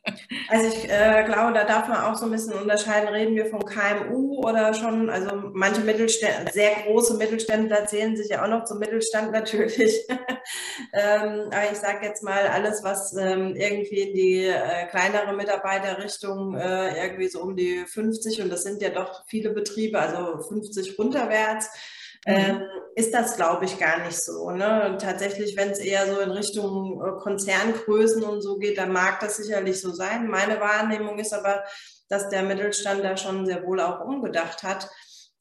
Also 0.48 0.68
ich 0.68 0.90
äh, 0.90 1.24
glaube, 1.26 1.54
da 1.54 1.64
darf 1.64 1.88
man 1.88 2.04
auch 2.04 2.16
so 2.16 2.26
ein 2.26 2.32
bisschen 2.32 2.54
unterscheiden, 2.54 3.10
reden 3.10 3.36
wir 3.36 3.48
von 3.48 3.66
KMU 3.66 4.38
oder 4.44 4.74
schon, 4.74 5.10
also 5.10 5.52
manche 5.54 5.82
Mittelständler, 5.82 6.52
sehr 6.52 6.72
große 6.86 7.16
Mittelständler 7.16 7.88
zählen 7.88 8.16
sich 8.16 8.30
ja 8.30 8.44
auch 8.44 8.48
noch 8.48 8.66
zum 8.66 8.80
Mittelstand 8.80 9.32
natürlich. 9.32 10.08
ähm, 10.94 11.50
aber 11.52 11.72
ich 11.72 11.78
sage 11.78 12.06
jetzt 12.06 12.24
mal, 12.24 12.48
alles, 12.48 12.84
was 12.84 13.16
ähm, 13.18 13.56
irgendwie 13.56 14.02
in 14.02 14.14
die 14.14 14.46
äh, 14.46 14.86
kleinere 14.90 15.34
Mitarbeiterrichtung 15.34 16.56
äh, 16.56 17.04
irgendwie 17.04 17.28
so 17.28 17.42
um 17.42 17.56
die 17.56 17.86
50 17.86 18.42
und 18.44 18.52
das 18.52 18.64
sind 18.64 18.82
ja 18.82 18.90
doch 18.90 19.24
viele 19.28 19.50
Betriebe, 19.50 20.00
also 20.00 20.42
50 20.48 21.00
runterwärts. 21.00 21.70
Ähm, 22.26 22.62
ist 22.96 23.14
das, 23.14 23.36
glaube 23.36 23.66
ich, 23.66 23.78
gar 23.78 24.04
nicht 24.06 24.18
so. 24.18 24.52
Ne? 24.52 24.98
Tatsächlich, 25.00 25.56
wenn 25.58 25.70
es 25.70 25.80
eher 25.80 26.08
so 26.08 26.20
in 26.22 26.32
Richtung 26.32 27.02
äh, 27.02 27.12
Konzerngrößen 27.22 28.24
und 28.24 28.42
so 28.42 28.58
geht, 28.58 28.78
dann 28.78 28.92
mag 28.92 29.20
das 29.20 29.38
sicherlich 29.38 29.82
so 29.82 29.92
sein. 29.92 30.28
Meine 30.28 30.60
Wahrnehmung 30.60 31.20
ist 31.20 31.34
aber, 31.34 31.64
dass 32.10 32.30
der 32.30 32.44
Mittelstand 32.44 33.04
da 33.04 33.18
schon 33.18 33.46
sehr 33.46 33.64
wohl 33.66 33.82
auch 33.82 34.02
umgedacht 34.06 34.64
hat 34.64 34.90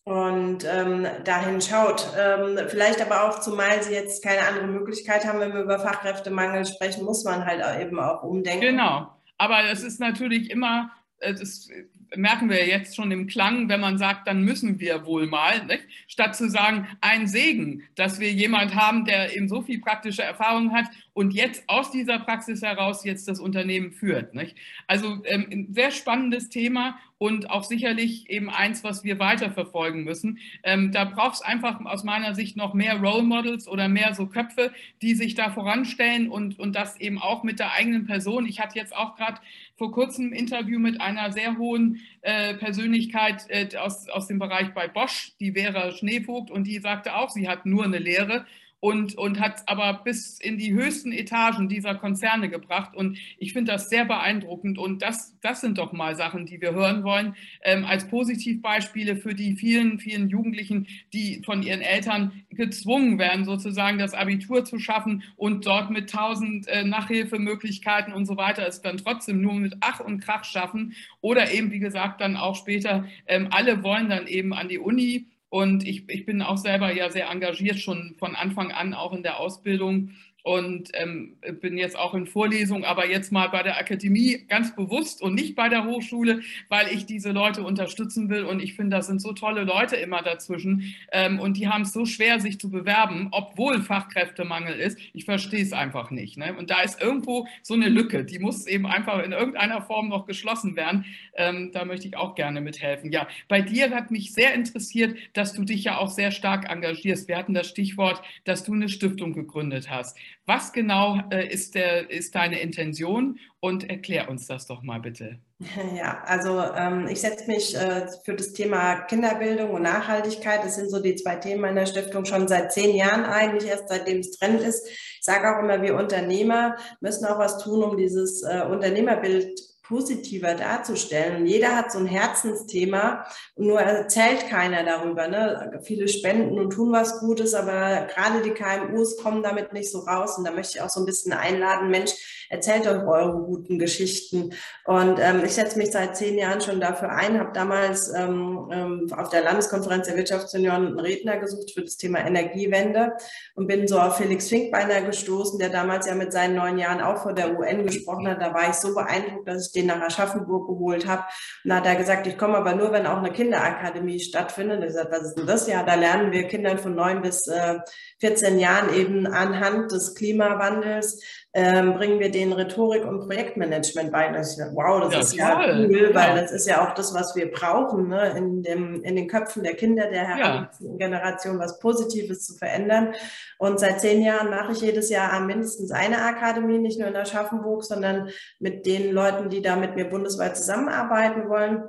und 0.04 0.64
ähm, 0.64 1.06
dahin 1.24 1.60
schaut. 1.60 2.06
Ähm, 2.18 2.58
vielleicht 2.68 3.00
aber 3.00 3.28
auch, 3.28 3.40
zumal 3.40 3.82
sie 3.82 3.94
jetzt 3.94 4.22
keine 4.22 4.46
andere 4.46 4.66
Möglichkeit 4.66 5.24
haben, 5.24 5.40
wenn 5.40 5.54
wir 5.54 5.62
über 5.62 5.78
Fachkräftemangel 5.78 6.66
sprechen, 6.66 7.04
muss 7.04 7.24
man 7.24 7.46
halt 7.46 7.62
eben 7.80 7.98
auch 7.98 8.22
umdenken. 8.22 8.60
Genau. 8.60 9.08
Aber 9.38 9.64
es 9.70 9.82
ist 9.82 10.00
natürlich 10.00 10.50
immer, 10.50 10.90
das 11.20 11.68
merken 12.16 12.48
wir 12.48 12.66
jetzt 12.66 12.96
schon 12.96 13.10
im 13.10 13.26
Klang, 13.26 13.68
wenn 13.68 13.80
man 13.80 13.98
sagt, 13.98 14.26
dann 14.28 14.42
müssen 14.42 14.80
wir 14.80 15.04
wohl 15.06 15.26
mal, 15.26 15.64
nicht? 15.66 15.84
statt 16.06 16.36
zu 16.36 16.48
sagen, 16.48 16.86
ein 17.00 17.26
Segen, 17.26 17.84
dass 17.94 18.20
wir 18.20 18.32
jemand 18.32 18.74
haben, 18.74 19.04
der 19.04 19.36
eben 19.36 19.48
so 19.48 19.62
viel 19.62 19.80
praktische 19.80 20.22
Erfahrung 20.22 20.72
hat 20.72 20.86
und 21.14 21.32
jetzt 21.32 21.64
aus 21.68 21.90
dieser 21.90 22.18
Praxis 22.18 22.60
heraus 22.60 23.04
jetzt 23.04 23.28
das 23.28 23.40
Unternehmen 23.40 23.92
führt. 23.92 24.34
Nicht? 24.34 24.56
Also 24.88 25.22
ähm, 25.24 25.46
ein 25.50 25.72
sehr 25.72 25.92
spannendes 25.92 26.50
Thema 26.50 26.98
und 27.18 27.50
auch 27.50 27.62
sicherlich 27.62 28.28
eben 28.28 28.50
eins, 28.50 28.82
was 28.82 29.04
wir 29.04 29.20
weiterverfolgen 29.20 30.02
müssen. 30.02 30.40
Ähm, 30.64 30.90
da 30.90 31.04
braucht 31.04 31.34
es 31.34 31.40
einfach 31.40 31.82
aus 31.86 32.02
meiner 32.02 32.34
Sicht 32.34 32.56
noch 32.56 32.74
mehr 32.74 33.00
Role 33.00 33.22
Models 33.22 33.68
oder 33.68 33.88
mehr 33.88 34.12
so 34.14 34.26
Köpfe, 34.26 34.72
die 35.00 35.14
sich 35.14 35.36
da 35.36 35.50
voranstellen 35.50 36.28
und, 36.28 36.58
und 36.58 36.74
das 36.74 37.00
eben 37.00 37.22
auch 37.22 37.44
mit 37.44 37.60
der 37.60 37.72
eigenen 37.72 38.06
Person. 38.06 38.44
Ich 38.46 38.60
hatte 38.60 38.76
jetzt 38.76 38.94
auch 38.94 39.14
gerade 39.14 39.40
vor 39.76 39.92
kurzem 39.92 40.30
ein 40.30 40.32
Interview 40.32 40.80
mit 40.80 41.00
einer 41.00 41.32
sehr 41.32 41.56
hohen 41.56 42.00
äh, 42.22 42.54
Persönlichkeit 42.54 43.46
äh, 43.48 43.68
aus, 43.76 44.08
aus 44.08 44.26
dem 44.26 44.40
Bereich 44.40 44.74
bei 44.74 44.88
Bosch, 44.88 45.32
die 45.38 45.52
Vera 45.52 45.92
Schneevogt, 45.92 46.50
und 46.50 46.66
die 46.66 46.78
sagte 46.78 47.14
auch, 47.14 47.30
sie 47.30 47.48
hat 47.48 47.66
nur 47.66 47.84
eine 47.84 47.98
Lehre 47.98 48.44
und, 48.84 49.16
und 49.16 49.40
hat 49.40 49.56
es 49.56 49.66
aber 49.66 49.94
bis 50.04 50.38
in 50.38 50.58
die 50.58 50.74
höchsten 50.74 51.10
Etagen 51.10 51.70
dieser 51.70 51.94
Konzerne 51.94 52.50
gebracht. 52.50 52.94
Und 52.94 53.16
ich 53.38 53.54
finde 53.54 53.72
das 53.72 53.88
sehr 53.88 54.04
beeindruckend. 54.04 54.76
Und 54.76 55.00
das, 55.00 55.34
das 55.40 55.62
sind 55.62 55.78
doch 55.78 55.94
mal 55.94 56.14
Sachen, 56.16 56.44
die 56.44 56.60
wir 56.60 56.74
hören 56.74 57.02
wollen, 57.02 57.34
ähm, 57.62 57.86
als 57.86 58.06
Positivbeispiele 58.08 59.16
für 59.16 59.34
die 59.34 59.56
vielen, 59.56 59.98
vielen 59.98 60.28
Jugendlichen, 60.28 60.86
die 61.14 61.40
von 61.46 61.62
ihren 61.62 61.80
Eltern 61.80 62.44
gezwungen 62.50 63.18
werden, 63.18 63.46
sozusagen 63.46 63.96
das 63.96 64.12
Abitur 64.12 64.66
zu 64.66 64.78
schaffen 64.78 65.22
und 65.36 65.64
dort 65.64 65.90
mit 65.90 66.10
tausend 66.10 66.68
äh, 66.68 66.84
Nachhilfemöglichkeiten 66.84 68.12
und 68.12 68.26
so 68.26 68.36
weiter 68.36 68.68
es 68.68 68.82
dann 68.82 68.98
trotzdem 68.98 69.40
nur 69.40 69.54
mit 69.54 69.76
Ach 69.80 70.00
und 70.00 70.20
Krach 70.20 70.44
schaffen. 70.44 70.92
Oder 71.22 71.50
eben, 71.54 71.70
wie 71.70 71.78
gesagt, 71.78 72.20
dann 72.20 72.36
auch 72.36 72.54
später, 72.54 73.06
ähm, 73.28 73.48
alle 73.50 73.82
wollen 73.82 74.10
dann 74.10 74.26
eben 74.26 74.52
an 74.52 74.68
die 74.68 74.78
Uni 74.78 75.24
und 75.54 75.86
ich, 75.86 76.08
ich 76.08 76.26
bin 76.26 76.42
auch 76.42 76.56
selber 76.56 76.92
ja 76.92 77.10
sehr 77.10 77.30
engagiert, 77.30 77.78
schon 77.78 78.16
von 78.18 78.34
Anfang 78.34 78.72
an 78.72 78.92
auch 78.92 79.12
in 79.12 79.22
der 79.22 79.38
Ausbildung 79.38 80.10
und 80.44 80.90
ähm, 80.92 81.38
bin 81.62 81.78
jetzt 81.78 81.98
auch 81.98 82.12
in 82.12 82.26
Vorlesung, 82.26 82.84
aber 82.84 83.08
jetzt 83.08 83.32
mal 83.32 83.48
bei 83.48 83.62
der 83.62 83.78
Akademie 83.78 84.44
ganz 84.46 84.76
bewusst 84.76 85.22
und 85.22 85.34
nicht 85.34 85.56
bei 85.56 85.70
der 85.70 85.86
Hochschule, 85.86 86.42
weil 86.68 86.88
ich 86.88 87.06
diese 87.06 87.32
Leute 87.32 87.62
unterstützen 87.62 88.28
will 88.28 88.44
und 88.44 88.60
ich 88.60 88.74
finde, 88.74 88.98
das 88.98 89.06
sind 89.06 89.22
so 89.22 89.32
tolle 89.32 89.64
Leute 89.64 89.96
immer 89.96 90.20
dazwischen 90.20 90.94
ähm, 91.12 91.40
und 91.40 91.56
die 91.56 91.68
haben 91.68 91.82
es 91.82 91.94
so 91.94 92.04
schwer, 92.04 92.40
sich 92.40 92.60
zu 92.60 92.70
bewerben, 92.70 93.28
obwohl 93.30 93.80
Fachkräftemangel 93.80 94.78
ist. 94.78 94.98
Ich 95.14 95.24
verstehe 95.24 95.62
es 95.62 95.72
einfach 95.72 96.10
nicht. 96.10 96.36
Ne? 96.36 96.54
Und 96.54 96.68
da 96.68 96.82
ist 96.82 97.00
irgendwo 97.00 97.48
so 97.62 97.72
eine 97.72 97.88
Lücke, 97.88 98.22
die 98.22 98.38
muss 98.38 98.66
eben 98.66 98.86
einfach 98.86 99.24
in 99.24 99.32
irgendeiner 99.32 99.80
Form 99.80 100.10
noch 100.10 100.26
geschlossen 100.26 100.76
werden. 100.76 101.06
Ähm, 101.36 101.70
da 101.72 101.86
möchte 101.86 102.06
ich 102.06 102.18
auch 102.18 102.34
gerne 102.34 102.60
mithelfen. 102.60 103.10
Ja, 103.12 103.26
bei 103.48 103.62
dir 103.62 103.90
hat 103.92 104.10
mich 104.10 104.34
sehr 104.34 104.52
interessiert, 104.52 105.16
dass 105.32 105.54
du 105.54 105.64
dich 105.64 105.84
ja 105.84 105.96
auch 105.96 106.10
sehr 106.10 106.32
stark 106.32 106.70
engagierst. 106.70 107.28
Wir 107.28 107.38
hatten 107.38 107.54
das 107.54 107.66
Stichwort, 107.66 108.20
dass 108.44 108.62
du 108.62 108.74
eine 108.74 108.90
Stiftung 108.90 109.32
gegründet 109.32 109.88
hast. 109.88 110.18
Was 110.46 110.72
genau 110.72 111.20
äh, 111.30 111.48
ist, 111.48 111.74
der, 111.74 112.10
ist 112.10 112.34
deine 112.34 112.60
Intention 112.60 113.38
und 113.60 113.88
erklär 113.88 114.28
uns 114.28 114.46
das 114.46 114.66
doch 114.66 114.82
mal 114.82 115.00
bitte. 115.00 115.38
Ja, 115.96 116.22
also 116.26 116.60
ähm, 116.76 117.06
ich 117.08 117.20
setze 117.20 117.46
mich 117.46 117.74
äh, 117.74 118.06
für 118.24 118.34
das 118.34 118.52
Thema 118.52 119.02
Kinderbildung 119.02 119.70
und 119.70 119.82
Nachhaltigkeit, 119.82 120.62
das 120.62 120.74
sind 120.74 120.90
so 120.90 121.00
die 121.00 121.14
zwei 121.14 121.36
Themen 121.36 121.62
meiner 121.62 121.86
Stiftung, 121.86 122.26
schon 122.26 122.48
seit 122.48 122.72
zehn 122.72 122.94
Jahren 122.94 123.24
ein, 123.24 123.54
nicht 123.54 123.66
erst 123.66 123.88
seitdem 123.88 124.18
es 124.18 124.32
Trend 124.32 124.60
ist. 124.60 124.86
Ich 124.88 125.22
sage 125.22 125.48
auch 125.48 125.62
immer, 125.62 125.80
wir 125.80 125.96
Unternehmer 125.96 126.76
müssen 127.00 127.24
auch 127.24 127.38
was 127.38 127.58
tun, 127.58 127.82
um 127.82 127.96
dieses 127.96 128.42
äh, 128.42 128.62
Unternehmerbild 128.68 129.58
positiver 129.84 130.54
darzustellen. 130.54 131.42
Und 131.42 131.46
jeder 131.46 131.76
hat 131.76 131.92
so 131.92 131.98
ein 131.98 132.06
Herzensthema 132.06 133.26
und 133.54 133.66
nur 133.66 133.80
erzählt 133.80 134.48
keiner 134.48 134.82
darüber. 134.82 135.28
Ne? 135.28 135.80
Viele 135.84 136.08
spenden 136.08 136.58
und 136.58 136.70
tun 136.70 136.90
was 136.90 137.20
Gutes, 137.20 137.54
aber 137.54 138.06
gerade 138.06 138.42
die 138.42 138.50
KMUs 138.50 139.18
kommen 139.18 139.42
damit 139.42 139.72
nicht 139.72 139.90
so 139.92 140.00
raus. 140.00 140.38
Und 140.38 140.44
da 140.44 140.52
möchte 140.52 140.78
ich 140.78 140.82
auch 140.82 140.88
so 140.88 141.00
ein 141.00 141.06
bisschen 141.06 141.32
einladen, 141.32 141.90
Mensch, 141.90 142.12
erzählt 142.48 142.86
euch 142.86 143.02
eure 143.02 143.42
guten 143.42 143.78
Geschichten. 143.78 144.54
Und 144.84 145.18
ähm, 145.20 145.42
ich 145.44 145.52
setze 145.52 145.78
mich 145.78 145.90
seit 145.90 146.16
zehn 146.16 146.38
Jahren 146.38 146.60
schon 146.60 146.80
dafür 146.80 147.10
ein, 147.10 147.38
habe 147.38 147.52
damals 147.52 148.12
ähm, 148.14 148.68
ähm, 148.72 149.12
auf 149.16 149.28
der 149.28 149.42
Landeskonferenz 149.42 150.06
der 150.06 150.16
Wirtschaftsunion 150.16 150.86
einen 150.86 151.00
Redner 151.00 151.38
gesucht 151.38 151.72
für 151.72 151.82
das 151.82 151.96
Thema 151.96 152.20
Energiewende 152.20 153.12
und 153.54 153.66
bin 153.66 153.86
so 153.88 153.98
auf 153.98 154.16
Felix 154.16 154.48
Finkbeiner 154.48 155.02
gestoßen, 155.02 155.58
der 155.58 155.68
damals 155.68 156.06
ja 156.06 156.14
mit 156.14 156.32
seinen 156.32 156.56
neun 156.56 156.78
Jahren 156.78 157.00
auch 157.00 157.22
vor 157.22 157.32
der 157.32 157.58
UN 157.58 157.86
gesprochen 157.86 158.28
hat. 158.28 158.40
Da 158.40 158.54
war 158.54 158.70
ich 158.70 158.76
so 158.76 158.94
beeindruckt, 158.94 159.48
dass 159.48 159.66
ich 159.66 159.72
den 159.74 159.86
nach 159.86 160.00
Aschaffenburg 160.00 160.68
geholt 160.68 161.06
habe. 161.06 161.22
Und 161.64 161.70
da 161.70 161.76
hat 161.76 161.86
er 161.86 161.96
gesagt, 161.96 162.26
ich 162.26 162.38
komme 162.38 162.56
aber 162.56 162.74
nur, 162.74 162.92
wenn 162.92 163.06
auch 163.06 163.18
eine 163.18 163.32
Kinderakademie 163.32 164.20
stattfindet. 164.20 164.80
Ich 164.80 164.88
gesagt, 164.88 165.12
was 165.12 165.22
ist 165.22 165.34
denn 165.38 165.46
das? 165.46 165.66
Ja, 165.66 165.82
da 165.82 165.94
lernen 165.94 166.32
wir 166.32 166.44
Kindern 166.44 166.78
von 166.78 166.94
neun 166.94 167.22
bis 167.22 167.46
äh, 167.46 167.78
14 168.20 168.58
Jahren 168.58 168.94
eben 168.94 169.26
anhand 169.26 169.92
des 169.92 170.14
Klimawandels 170.14 171.20
ähm, 171.56 171.94
bringen 171.94 172.18
wir 172.18 172.32
denen 172.32 172.52
Rhetorik 172.52 173.04
und 173.04 173.20
Projektmanagement 173.20 174.10
bei. 174.10 174.28
Das 174.32 174.58
ist, 174.58 174.74
wow, 174.74 175.00
das 175.02 175.12
ja, 175.12 175.20
ist 175.20 175.34
ja 175.34 175.76
cool, 175.76 176.10
weil 176.12 176.36
ja. 176.36 176.40
das 176.40 176.50
ist 176.50 176.66
ja 176.66 176.84
auch 176.84 176.94
das, 176.94 177.14
was 177.14 177.36
wir 177.36 177.50
brauchen, 177.52 178.08
ne? 178.08 178.34
in, 178.36 178.62
dem, 178.64 179.04
in 179.04 179.14
den 179.14 179.28
Köpfen 179.28 179.62
der 179.62 179.74
Kinder 179.74 180.08
der 180.08 180.26
heranwachsenden 180.26 180.98
ja. 180.98 181.06
Generation 181.06 181.60
was 181.60 181.78
Positives 181.78 182.44
zu 182.44 182.54
verändern. 182.54 183.14
Und 183.58 183.78
seit 183.78 184.00
zehn 184.00 184.20
Jahren 184.20 184.50
mache 184.50 184.72
ich 184.72 184.80
jedes 184.80 185.10
Jahr 185.10 185.38
mindestens 185.40 185.92
eine 185.92 186.22
Akademie, 186.22 186.78
nicht 186.78 186.98
nur 186.98 187.06
in 187.06 187.16
Aschaffenburg, 187.16 187.84
sondern 187.84 188.30
mit 188.58 188.84
den 188.84 189.12
Leuten, 189.12 189.48
die 189.48 189.62
da 189.64 189.76
mit 189.76 189.96
mir 189.96 190.08
bundesweit 190.08 190.56
zusammenarbeiten 190.56 191.48
wollen. 191.48 191.82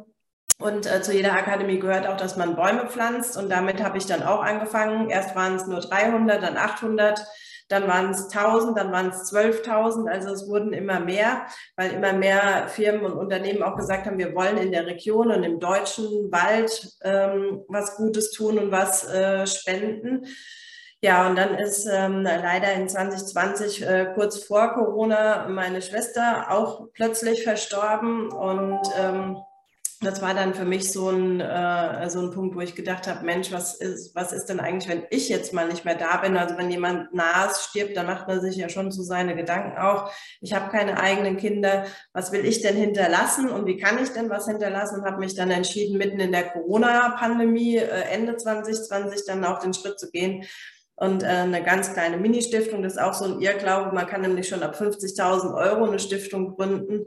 Und 0.57 0.91
äh, 0.91 1.01
zu 1.01 1.13
jeder 1.13 1.33
Akademie 1.33 1.79
gehört 1.79 2.07
auch, 2.07 2.17
dass 2.17 2.37
man 2.37 2.55
Bäume 2.55 2.87
pflanzt. 2.87 3.37
Und 3.37 3.49
damit 3.49 3.83
habe 3.83 3.97
ich 3.97 4.05
dann 4.05 4.23
auch 4.23 4.41
angefangen. 4.41 5.09
Erst 5.09 5.35
waren 5.35 5.55
es 5.55 5.67
nur 5.67 5.81
300, 5.81 6.41
dann 6.41 6.57
800 6.57 7.25
dann 7.67 7.87
waren 7.87 8.11
es 8.11 8.29
1000, 8.29 8.77
dann 8.77 8.91
waren 8.91 9.09
es 9.09 9.31
12.000. 9.31 10.07
Also 10.07 10.29
es 10.29 10.47
wurden 10.47 10.73
immer 10.73 10.99
mehr, 10.99 11.47
weil 11.75 11.93
immer 11.93 12.13
mehr 12.13 12.67
Firmen 12.67 13.05
und 13.05 13.17
Unternehmen 13.17 13.63
auch 13.63 13.75
gesagt 13.75 14.05
haben, 14.05 14.19
wir 14.19 14.35
wollen 14.35 14.57
in 14.57 14.71
der 14.71 14.85
Region 14.85 15.31
und 15.31 15.43
im 15.43 15.59
deutschen 15.59 16.31
Wald 16.31 16.95
ähm, 17.03 17.63
was 17.67 17.95
Gutes 17.95 18.31
tun 18.31 18.59
und 18.59 18.71
was 18.71 19.07
äh, 19.11 19.47
spenden. 19.47 20.25
Ja, 21.01 21.27
und 21.27 21.35
dann 21.35 21.55
ist 21.55 21.85
ähm, 21.91 22.23
leider 22.23 22.73
in 22.73 22.89
2020, 22.89 23.85
äh, 23.85 24.11
kurz 24.15 24.43
vor 24.43 24.73
Corona, 24.73 25.47
meine 25.49 25.81
Schwester 25.81 26.47
auch 26.49 26.87
plötzlich 26.93 27.43
verstorben 27.43 28.31
und 28.31 28.79
ähm, 28.97 29.37
das 30.01 30.21
war 30.21 30.33
dann 30.33 30.53
für 30.53 30.65
mich 30.65 30.91
so 30.91 31.09
ein, 31.09 31.39
äh, 31.39 32.09
so 32.09 32.19
ein 32.19 32.31
Punkt, 32.31 32.55
wo 32.55 32.59
ich 32.59 32.75
gedacht 32.75 33.07
habe, 33.07 33.25
Mensch, 33.25 33.51
was 33.51 33.75
ist, 33.75 34.13
was 34.13 34.33
ist 34.33 34.47
denn 34.47 34.59
eigentlich, 34.59 34.89
wenn 34.89 35.03
ich 35.09 35.29
jetzt 35.29 35.53
mal 35.53 35.67
nicht 35.67 35.85
mehr 35.85 35.95
da 35.95 36.17
bin? 36.17 36.37
Also 36.37 36.57
wenn 36.57 36.69
jemand 36.69 37.13
nahes 37.13 37.65
stirbt, 37.69 37.95
dann 37.95 38.05
macht 38.05 38.27
man 38.27 38.41
sich 38.41 38.57
ja 38.57 38.67
schon 38.67 38.91
so 38.91 39.03
seine 39.03 39.35
Gedanken 39.35 39.77
auch. 39.77 40.11
Ich 40.41 40.53
habe 40.53 40.69
keine 40.69 40.99
eigenen 40.99 41.37
Kinder. 41.37 41.85
Was 42.13 42.31
will 42.31 42.45
ich 42.45 42.61
denn 42.61 42.75
hinterlassen 42.75 43.49
und 43.49 43.65
wie 43.65 43.77
kann 43.77 44.01
ich 44.01 44.09
denn 44.09 44.29
was 44.29 44.47
hinterlassen? 44.47 44.99
Und 44.99 45.05
habe 45.05 45.19
mich 45.19 45.33
dann 45.33 45.49
entschieden, 45.49 45.97
mitten 45.97 46.19
in 46.19 46.31
der 46.31 46.49
Corona-Pandemie, 46.49 47.77
äh, 47.77 48.01
Ende 48.11 48.35
2020, 48.35 49.25
dann 49.25 49.45
auch 49.45 49.59
den 49.59 49.73
Schritt 49.73 49.99
zu 49.99 50.11
gehen 50.11 50.45
und 50.95 51.23
äh, 51.23 51.27
eine 51.27 51.63
ganz 51.63 51.93
kleine 51.93 52.17
Mini-Stiftung. 52.17 52.81
Das 52.81 52.93
ist 52.93 53.01
auch 53.01 53.13
so 53.13 53.25
ein 53.25 53.41
Irrglaube. 53.41 53.93
Man 53.93 54.07
kann 54.07 54.21
nämlich 54.21 54.47
schon 54.47 54.63
ab 54.63 54.75
50.000 54.79 55.53
Euro 55.53 55.85
eine 55.85 55.99
Stiftung 55.99 56.55
gründen. 56.55 57.05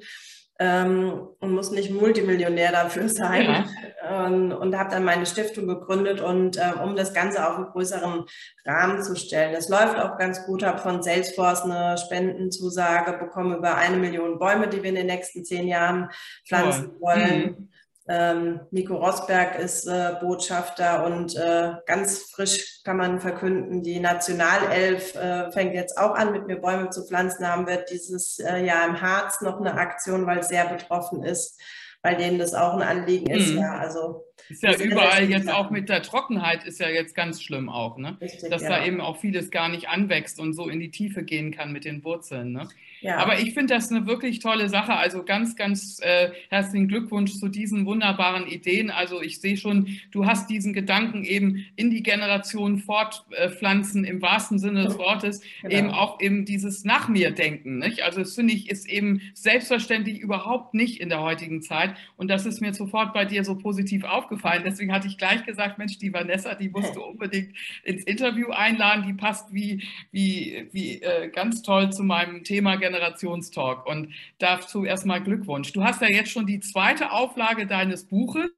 ähm, 0.61 1.29
und 1.39 1.53
muss 1.53 1.71
nicht 1.71 1.91
Multimillionär 1.91 2.73
dafür 2.73 3.09
sein. 3.09 3.65
Ja. 4.03 4.27
Und, 4.27 4.53
und 4.53 4.77
habe 4.77 4.91
dann 4.91 5.05
meine 5.05 5.25
Stiftung 5.25 5.69
gegründet 5.69 6.21
und 6.21 6.57
äh, 6.57 6.73
um 6.83 6.97
das 6.97 7.15
Ganze 7.15 7.47
auf 7.47 7.57
einen 7.57 7.67
größeren 7.67 8.25
Rahmen 8.65 9.03
zu 9.03 9.15
stellen. 9.15 9.53
Das 9.53 9.69
läuft 9.69 9.99
auch 9.99 10.19
ganz 10.19 10.45
gut, 10.47 10.65
habe 10.65 10.79
von 10.79 11.03
Salesforce 11.03 11.63
eine 11.63 11.97
Spendenzusage 11.99 13.13
bekommen 13.19 13.57
über 13.57 13.77
eine 13.77 13.97
Million 13.97 14.39
Bäume, 14.39 14.69
die 14.69 14.83
wir 14.83 14.89
in 14.89 14.97
den 14.97 15.07
nächsten 15.07 15.45
zehn 15.45 15.69
Jahren 15.69 16.11
pflanzen 16.47 16.91
cool. 16.95 17.01
wollen. 17.01 17.41
Mhm. 17.41 17.69
Ähm, 18.11 18.61
Nico 18.71 18.97
Rosberg 18.97 19.59
ist 19.59 19.87
äh, 19.87 20.15
Botschafter 20.21 21.05
und 21.05 21.37
äh, 21.37 21.73
ganz 21.87 22.31
frisch 22.31 22.81
kann 22.83 22.97
man 22.97 23.21
verkünden, 23.21 23.83
die 23.83 24.01
Nationalelf 24.01 25.15
äh, 25.15 25.53
fängt 25.53 25.75
jetzt 25.75 25.99
auch 25.99 26.15
an, 26.15 26.33
mit 26.33 26.47
mir 26.47 26.57
Bäume 26.57 26.89
zu 26.89 27.07
pflanzen. 27.07 27.43
Da 27.43 27.53
haben 27.53 27.67
wir 27.67 27.85
dieses 27.85 28.39
äh, 28.39 28.65
Jahr 28.65 28.87
im 28.87 29.03
Harz 29.03 29.43
noch 29.43 29.61
eine 29.61 29.75
Aktion, 29.75 30.27
weil 30.27 30.39
es 30.39 30.49
sehr 30.49 30.67
betroffen 30.67 31.23
ist, 31.23 31.61
weil 32.03 32.17
denen 32.17 32.39
das 32.39 32.55
auch 32.55 32.75
ein 32.75 32.83
Anliegen 32.83 33.31
ist. 33.31 33.53
Mhm. 33.53 33.59
Ja, 33.59 33.77
also 33.77 34.28
ist 34.49 34.63
ja 34.63 34.75
überall 34.77 35.29
jetzt 35.29 35.51
auch 35.51 35.71
mit 35.71 35.89
der 35.89 36.03
Trockenheit 36.03 36.65
ist 36.65 36.81
ja 36.81 36.89
jetzt 36.89 37.15
ganz 37.15 37.43
schlimm 37.43 37.69
auch, 37.69 37.99
ne? 37.99 38.17
Richtig, 38.21 38.51
Dass 38.51 38.63
ja. 38.63 38.71
da 38.71 38.85
eben 38.85 39.01
auch 39.01 39.19
vieles 39.19 39.51
gar 39.51 39.69
nicht 39.69 39.89
anwächst 39.89 40.41
und 40.41 40.55
so 40.55 40.69
in 40.69 40.81
die 40.81 40.91
Tiefe 40.91 41.23
gehen 41.23 41.51
kann 41.51 41.73
mit 41.73 41.85
den 41.85 42.03
Wurzeln. 42.05 42.53
Ne? 42.53 42.69
Ja. 43.01 43.19
Aber 43.19 43.39
ich 43.39 43.55
finde 43.55 43.75
das 43.75 43.91
eine 43.91 44.07
wirklich 44.07 44.41
tolle 44.41 44.69
Sache. 44.69 44.95
Also 44.95 45.23
ganz, 45.23 45.55
ganz 45.57 46.01
äh, 46.03 46.31
herzlichen 46.49 46.89
Glückwunsch 46.89 47.35
zu 47.35 47.49
diesen 47.49 47.87
wunderbaren 47.87 48.47
Ideen. 48.47 48.91
Also 48.91 49.21
ich 49.21 49.41
sehe 49.41 49.57
schon, 49.57 49.99
du 50.11 50.27
hast 50.27 50.51
diesen 50.51 50.73
Gedanken 50.73 51.25
eben 51.25 51.67
in 51.77 51.91
die 51.91 52.03
Generation 52.03 52.79
fortpflanzen 52.79 54.05
im 54.05 54.23
wahrsten 54.23 54.59
Sinne 54.59 54.85
des 54.85 54.99
Wortes, 54.99 55.43
genau. 55.63 55.75
eben 55.75 55.91
auch 55.91 56.21
eben 56.21 56.45
dieses 56.45 56.85
Nach 56.85 57.09
mir 57.09 57.31
denken. 57.31 57.79
Nicht? 57.79 58.03
Also 58.03 58.21
das 58.21 58.35
finde 58.35 58.55
ich 58.55 58.71
ist 58.71 58.89
eben 58.89 59.21
selbstverständlich 59.35 60.19
überhaupt 60.19 60.75
nicht 60.75 61.01
in 61.01 61.09
der 61.09 61.21
heutigen 61.21 61.63
Zeit. 61.63 61.95
Und 62.17 62.29
das 62.29 62.47
ist 62.47 62.61
mir 62.61 62.75
sofort 62.75 63.13
bei 63.13 63.25
dir 63.25 63.45
so 63.45 63.57
positiv 63.57 64.05
aufgefallen. 64.05 64.28
Deswegen 64.65 64.93
hatte 64.93 65.07
ich 65.07 65.19
gleich 65.19 65.45
gesagt, 65.45 65.79
Mensch, 65.79 65.99
die 65.99 66.13
Vanessa, 66.13 66.55
die 66.55 66.69
musst 66.69 66.95
du 66.95 67.03
unbedingt 67.03 67.55
ins 67.85 68.05
Interview 68.05 68.51
einladen. 68.51 69.05
Die 69.07 69.15
passt 69.15 69.53
wie, 69.53 69.87
wie, 70.11 70.69
wie 70.73 71.03
äh, 71.03 71.29
ganz 71.29 71.63
toll 71.63 71.91
zu 71.93 72.03
meinem 72.03 72.45
Thema 72.45 72.77
Generationstalk 72.77 73.87
und 73.87 74.13
dazu 74.39 74.85
erstmal 74.85 75.23
Glückwunsch. 75.23 75.73
Du 75.73 75.85
hast 75.85 76.01
ja 76.01 76.09
jetzt 76.09 76.31
schon 76.31 76.47
die 76.47 76.61
zweite 76.61 77.13
Auflage 77.13 77.67
deines 77.67 78.05
Buches. 78.05 78.51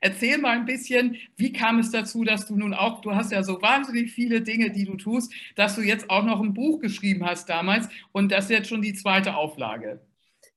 Erzähl 0.00 0.38
mal 0.38 0.56
ein 0.56 0.64
bisschen, 0.64 1.16
wie 1.36 1.52
kam 1.52 1.78
es 1.78 1.90
dazu, 1.90 2.24
dass 2.24 2.46
du 2.46 2.56
nun 2.56 2.74
auch, 2.74 3.00
du 3.00 3.14
hast 3.14 3.32
ja 3.32 3.42
so 3.42 3.62
wahnsinnig 3.62 4.12
viele 4.12 4.40
Dinge, 4.40 4.70
die 4.70 4.84
du 4.84 4.96
tust, 4.96 5.32
dass 5.54 5.76
du 5.76 5.82
jetzt 5.82 6.10
auch 6.10 6.24
noch 6.24 6.40
ein 6.40 6.54
Buch 6.54 6.80
geschrieben 6.80 7.24
hast 7.24 7.48
damals 7.48 7.88
und 8.12 8.32
das 8.32 8.44
ist 8.44 8.50
jetzt 8.50 8.68
schon 8.68 8.82
die 8.82 8.94
zweite 8.94 9.36
Auflage. 9.36 10.00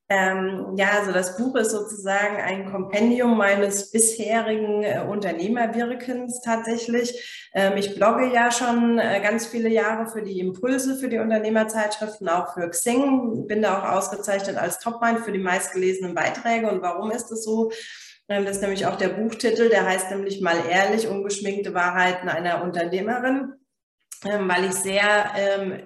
Ähm, 0.08 0.74
ja, 0.76 0.90
also 1.00 1.10
das 1.10 1.36
Buch 1.36 1.56
ist 1.56 1.72
sozusagen 1.72 2.36
ein 2.36 2.70
Kompendium 2.70 3.36
meines 3.36 3.90
bisherigen 3.90 4.84
äh, 4.84 5.00
Unternehmerwirkens 5.00 6.40
tatsächlich. 6.42 7.48
Ähm, 7.52 7.76
ich 7.76 7.96
blogge 7.96 8.32
ja 8.32 8.52
schon 8.52 9.00
äh, 9.00 9.20
ganz 9.20 9.46
viele 9.46 9.68
Jahre 9.68 10.06
für 10.06 10.22
die 10.22 10.38
Impulse, 10.38 10.96
für 10.96 11.08
die 11.08 11.18
Unternehmerzeitschriften, 11.18 12.28
auch 12.28 12.54
für 12.54 12.70
Xing. 12.70 13.48
Bin 13.48 13.62
da 13.62 13.80
auch 13.80 13.96
ausgezeichnet 13.96 14.56
als 14.56 14.78
Topmind 14.78 15.20
für 15.20 15.32
die 15.32 15.40
meistgelesenen 15.40 16.14
Beiträge. 16.14 16.70
Und 16.70 16.82
warum 16.82 17.10
ist 17.10 17.32
es 17.32 17.42
so? 17.42 17.72
Ähm, 18.28 18.44
das 18.44 18.56
ist 18.56 18.62
nämlich 18.62 18.86
auch 18.86 18.96
der 18.96 19.08
Buchtitel, 19.08 19.68
der 19.68 19.86
heißt 19.86 20.10
nämlich 20.10 20.40
mal 20.40 20.56
ehrlich, 20.70 21.08
ungeschminkte 21.08 21.74
Wahrheiten 21.74 22.28
einer 22.28 22.62
Unternehmerin, 22.62 23.54
ähm, 24.24 24.48
weil 24.48 24.66
ich 24.66 24.74
sehr, 24.74 25.32
ähm, 25.36 25.82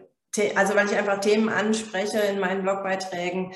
also 0.57 0.75
weil 0.75 0.87
ich 0.87 0.97
einfach 0.97 1.21
Themen 1.21 1.49
anspreche 1.49 2.19
in 2.19 2.39
meinen 2.39 2.63
Blogbeiträgen, 2.63 3.53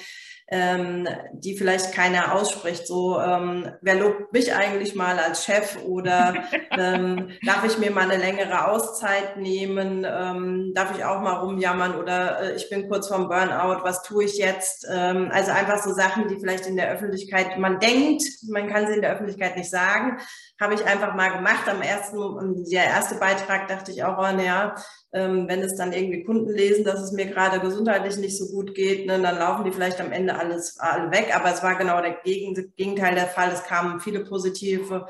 ähm, 0.49 1.09
die 1.33 1.57
vielleicht 1.57 1.93
keiner 1.93 2.35
ausspricht. 2.35 2.87
So, 2.87 3.19
ähm, 3.19 3.71
wer 3.81 3.95
lobt 3.95 4.33
mich 4.33 4.55
eigentlich 4.55 4.95
mal 4.95 5.19
als 5.19 5.45
Chef 5.45 5.79
oder 5.85 6.35
ähm, 6.71 7.31
darf 7.47 7.65
ich 7.65 7.79
mir 7.79 7.91
mal 7.91 8.11
eine 8.11 8.23
längere 8.23 8.69
Auszeit 8.69 9.39
nehmen? 9.39 10.07
Ähm, 10.09 10.73
darf 10.75 10.97
ich 10.97 11.05
auch 11.05 11.21
mal 11.21 11.39
rumjammern 11.39 11.97
oder 11.97 12.41
äh, 12.41 12.57
ich 12.57 12.69
bin 12.69 12.89
kurz 12.89 13.09
vorm 13.09 13.29
Burnout, 13.29 13.85
was 13.85 14.03
tue 14.03 14.25
ich 14.25 14.37
jetzt? 14.37 14.87
Ähm, 14.93 15.31
also 15.33 15.51
einfach 15.53 15.83
so 15.83 15.95
Sachen, 15.95 16.29
die 16.29 16.39
vielleicht 16.39 16.67
in 16.67 16.77
der 16.77 16.91
Öffentlichkeit, 16.91 17.59
man 17.59 17.81
denkt, 17.81 18.23
man 18.49 18.69
kann 18.69 18.87
sie 18.87 18.95
in 18.95 19.03
der 19.03 19.13
Öffentlichkeit 19.13 19.57
nicht 19.57 19.71
sagen, 19.71 20.19
habe 20.61 20.75
ich 20.75 20.85
einfach 20.85 21.15
mal 21.15 21.31
gemacht. 21.31 21.69
Am 21.69 21.81
ersten, 21.81 22.65
der 22.71 22.85
erste 22.85 23.17
Beitrag 23.17 23.69
dachte 23.69 23.93
ich 23.93 24.05
auch, 24.05 24.19
oh, 24.19 24.37
naja, 24.37 24.75
ähm, 25.15 25.47
wenn 25.49 25.63
es 25.63 25.77
dann 25.77 25.93
irgendwie 25.93 26.25
Kunden 26.25 26.51
lesen, 26.51 26.85
dass 26.85 27.01
es 27.01 27.13
mir 27.13 27.27
gerade 27.27 27.61
gesundheitlich 27.61 28.17
nicht 28.17 28.37
so 28.37 28.47
gut 28.53 28.75
geht, 28.75 29.07
ne, 29.07 29.21
dann 29.21 29.39
laufen 29.39 29.65
die 29.65 29.73
vielleicht 29.73 30.01
am 30.01 30.13
Ende 30.13 30.34
alles 30.35 30.79
alle 30.79 31.11
weg. 31.11 31.35
Aber 31.35 31.53
es 31.53 31.63
war 31.63 31.77
genau 31.77 32.01
der 32.01 32.19
Gegenteil 32.25 33.15
der 33.15 33.27
Fall. 33.27 33.51
Es 33.53 33.65
kamen 33.65 34.01
viele 34.01 34.25
positive 34.25 35.07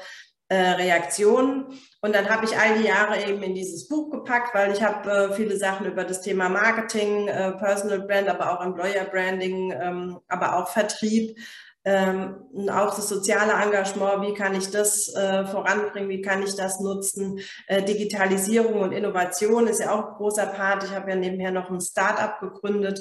äh, 0.49 0.57
Reaktionen. 0.57 1.67
Und 2.01 2.15
dann 2.15 2.29
habe 2.29 2.45
ich 2.45 2.57
all 2.57 2.79
die 2.79 2.87
Jahre 2.87 3.23
eben 3.23 3.43
in 3.43 3.55
dieses 3.55 3.89
Buch 3.89 4.11
gepackt, 4.11 4.55
weil 4.55 4.73
ich 4.73 4.83
habe 4.83 5.11
äh, 5.11 5.33
viele 5.35 5.57
Sachen 5.57 5.87
über 5.87 6.05
das 6.05 6.21
Thema 6.23 6.49
Marketing, 6.49 7.29
äh, 7.29 7.53
Personal 7.53 8.01
Brand, 8.01 8.29
aber 8.29 8.53
auch 8.53 8.65
Employer 8.65 9.05
Branding, 9.05 9.73
ähm, 9.73 10.21
aber 10.29 10.57
auch 10.57 10.69
Vertrieb 10.69 11.37
ähm, 11.85 12.69
auch 12.71 12.95
das 12.97 13.09
soziale 13.09 13.53
Engagement, 13.53 14.23
wie 14.27 14.35
kann 14.35 14.55
ich 14.55 14.71
das 14.71 15.15
äh, 15.15 15.45
voranbringen, 15.45 16.09
wie 16.09 16.23
kann 16.23 16.43
ich 16.43 16.57
das 16.57 16.81
nutzen. 16.81 17.41
Äh, 17.67 17.83
Digitalisierung 17.83 18.81
und 18.81 18.93
Innovation 18.93 19.67
ist 19.67 19.81
ja 19.81 19.93
auch 19.93 20.09
ein 20.09 20.15
großer 20.15 20.47
Part. 20.47 20.85
Ich 20.85 20.93
habe 20.93 21.11
ja 21.11 21.17
nebenher 21.17 21.51
noch 21.51 21.71
ein 21.71 21.81
Start-up 21.81 22.41
gegründet. 22.41 23.01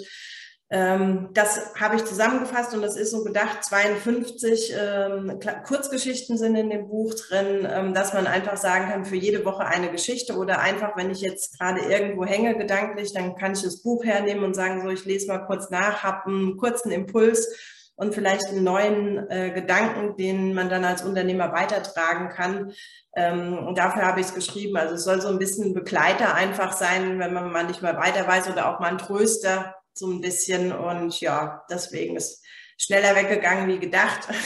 Ähm, 0.74 1.30
das 1.34 1.76
habe 1.80 1.98
ich 1.98 2.04
zusammengefasst 2.04 2.74
und 2.74 2.82
das 2.82 2.98
ist 2.98 3.12
so 3.12 3.24
gedacht, 3.24 3.64
52 3.64 4.74
ähm, 4.76 5.40
Kurzgeschichten 5.68 6.36
sind 6.36 6.56
in 6.56 6.72
dem 6.72 6.88
Buch 6.88 7.14
drin, 7.14 7.68
ähm, 7.70 7.94
dass 7.94 8.16
man 8.16 8.26
einfach 8.26 8.58
sagen 8.58 8.90
kann, 8.90 9.06
für 9.06 9.16
jede 9.16 9.46
Woche 9.46 9.68
eine 9.68 9.92
Geschichte 9.92 10.36
oder 10.36 10.62
einfach, 10.62 10.98
wenn 10.98 11.12
ich 11.12 11.22
jetzt 11.22 11.60
gerade 11.60 11.82
irgendwo 11.82 12.26
hänge 12.26 12.58
gedanklich, 12.58 13.14
dann 13.14 13.36
kann 13.36 13.54
ich 13.54 13.62
das 13.62 13.84
Buch 13.84 14.04
hernehmen 14.04 14.44
und 14.44 14.56
sagen, 14.56 14.82
so, 14.82 14.90
ich 14.90 15.06
lese 15.06 15.28
mal 15.28 15.46
kurz 15.46 15.70
nach, 15.70 16.02
habe 16.02 16.26
einen 16.26 16.58
kurzen 16.58 16.92
Impuls 16.92 17.48
und 17.96 18.16
vielleicht 18.16 18.48
einen 18.48 18.64
neuen 18.64 19.30
äh, 19.30 19.52
Gedanken, 19.52 20.18
den 20.18 20.56
man 20.56 20.72
dann 20.72 20.86
als 20.86 21.04
Unternehmer 21.04 21.54
weitertragen 21.54 22.30
kann. 22.30 22.74
Ähm, 23.16 23.60
und 23.60 23.78
dafür 23.78 24.08
habe 24.08 24.22
ich 24.22 24.26
es 24.26 24.34
geschrieben. 24.34 24.76
Also 24.78 24.96
es 24.96 25.04
soll 25.04 25.22
so 25.22 25.28
ein 25.28 25.38
bisschen 25.38 25.76
Begleiter 25.76 26.34
einfach 26.34 26.74
sein, 26.74 27.20
wenn 27.20 27.32
man 27.32 27.52
mal 27.52 27.66
nicht 27.66 27.84
mal 27.84 27.96
weiter 27.96 28.28
weiß 28.28 28.50
oder 28.50 28.74
auch 28.74 28.80
mal 28.80 28.90
ein 28.90 28.98
Tröster 28.98 29.76
so 29.94 30.08
ein 30.08 30.22
bisschen. 30.22 30.72
Und 30.72 31.20
ja, 31.22 31.64
deswegen 31.70 32.16
ist 32.16 32.44
schneller 32.78 33.16
weggegangen 33.16 33.68
wie 33.68 33.80
gedacht. 33.80 34.28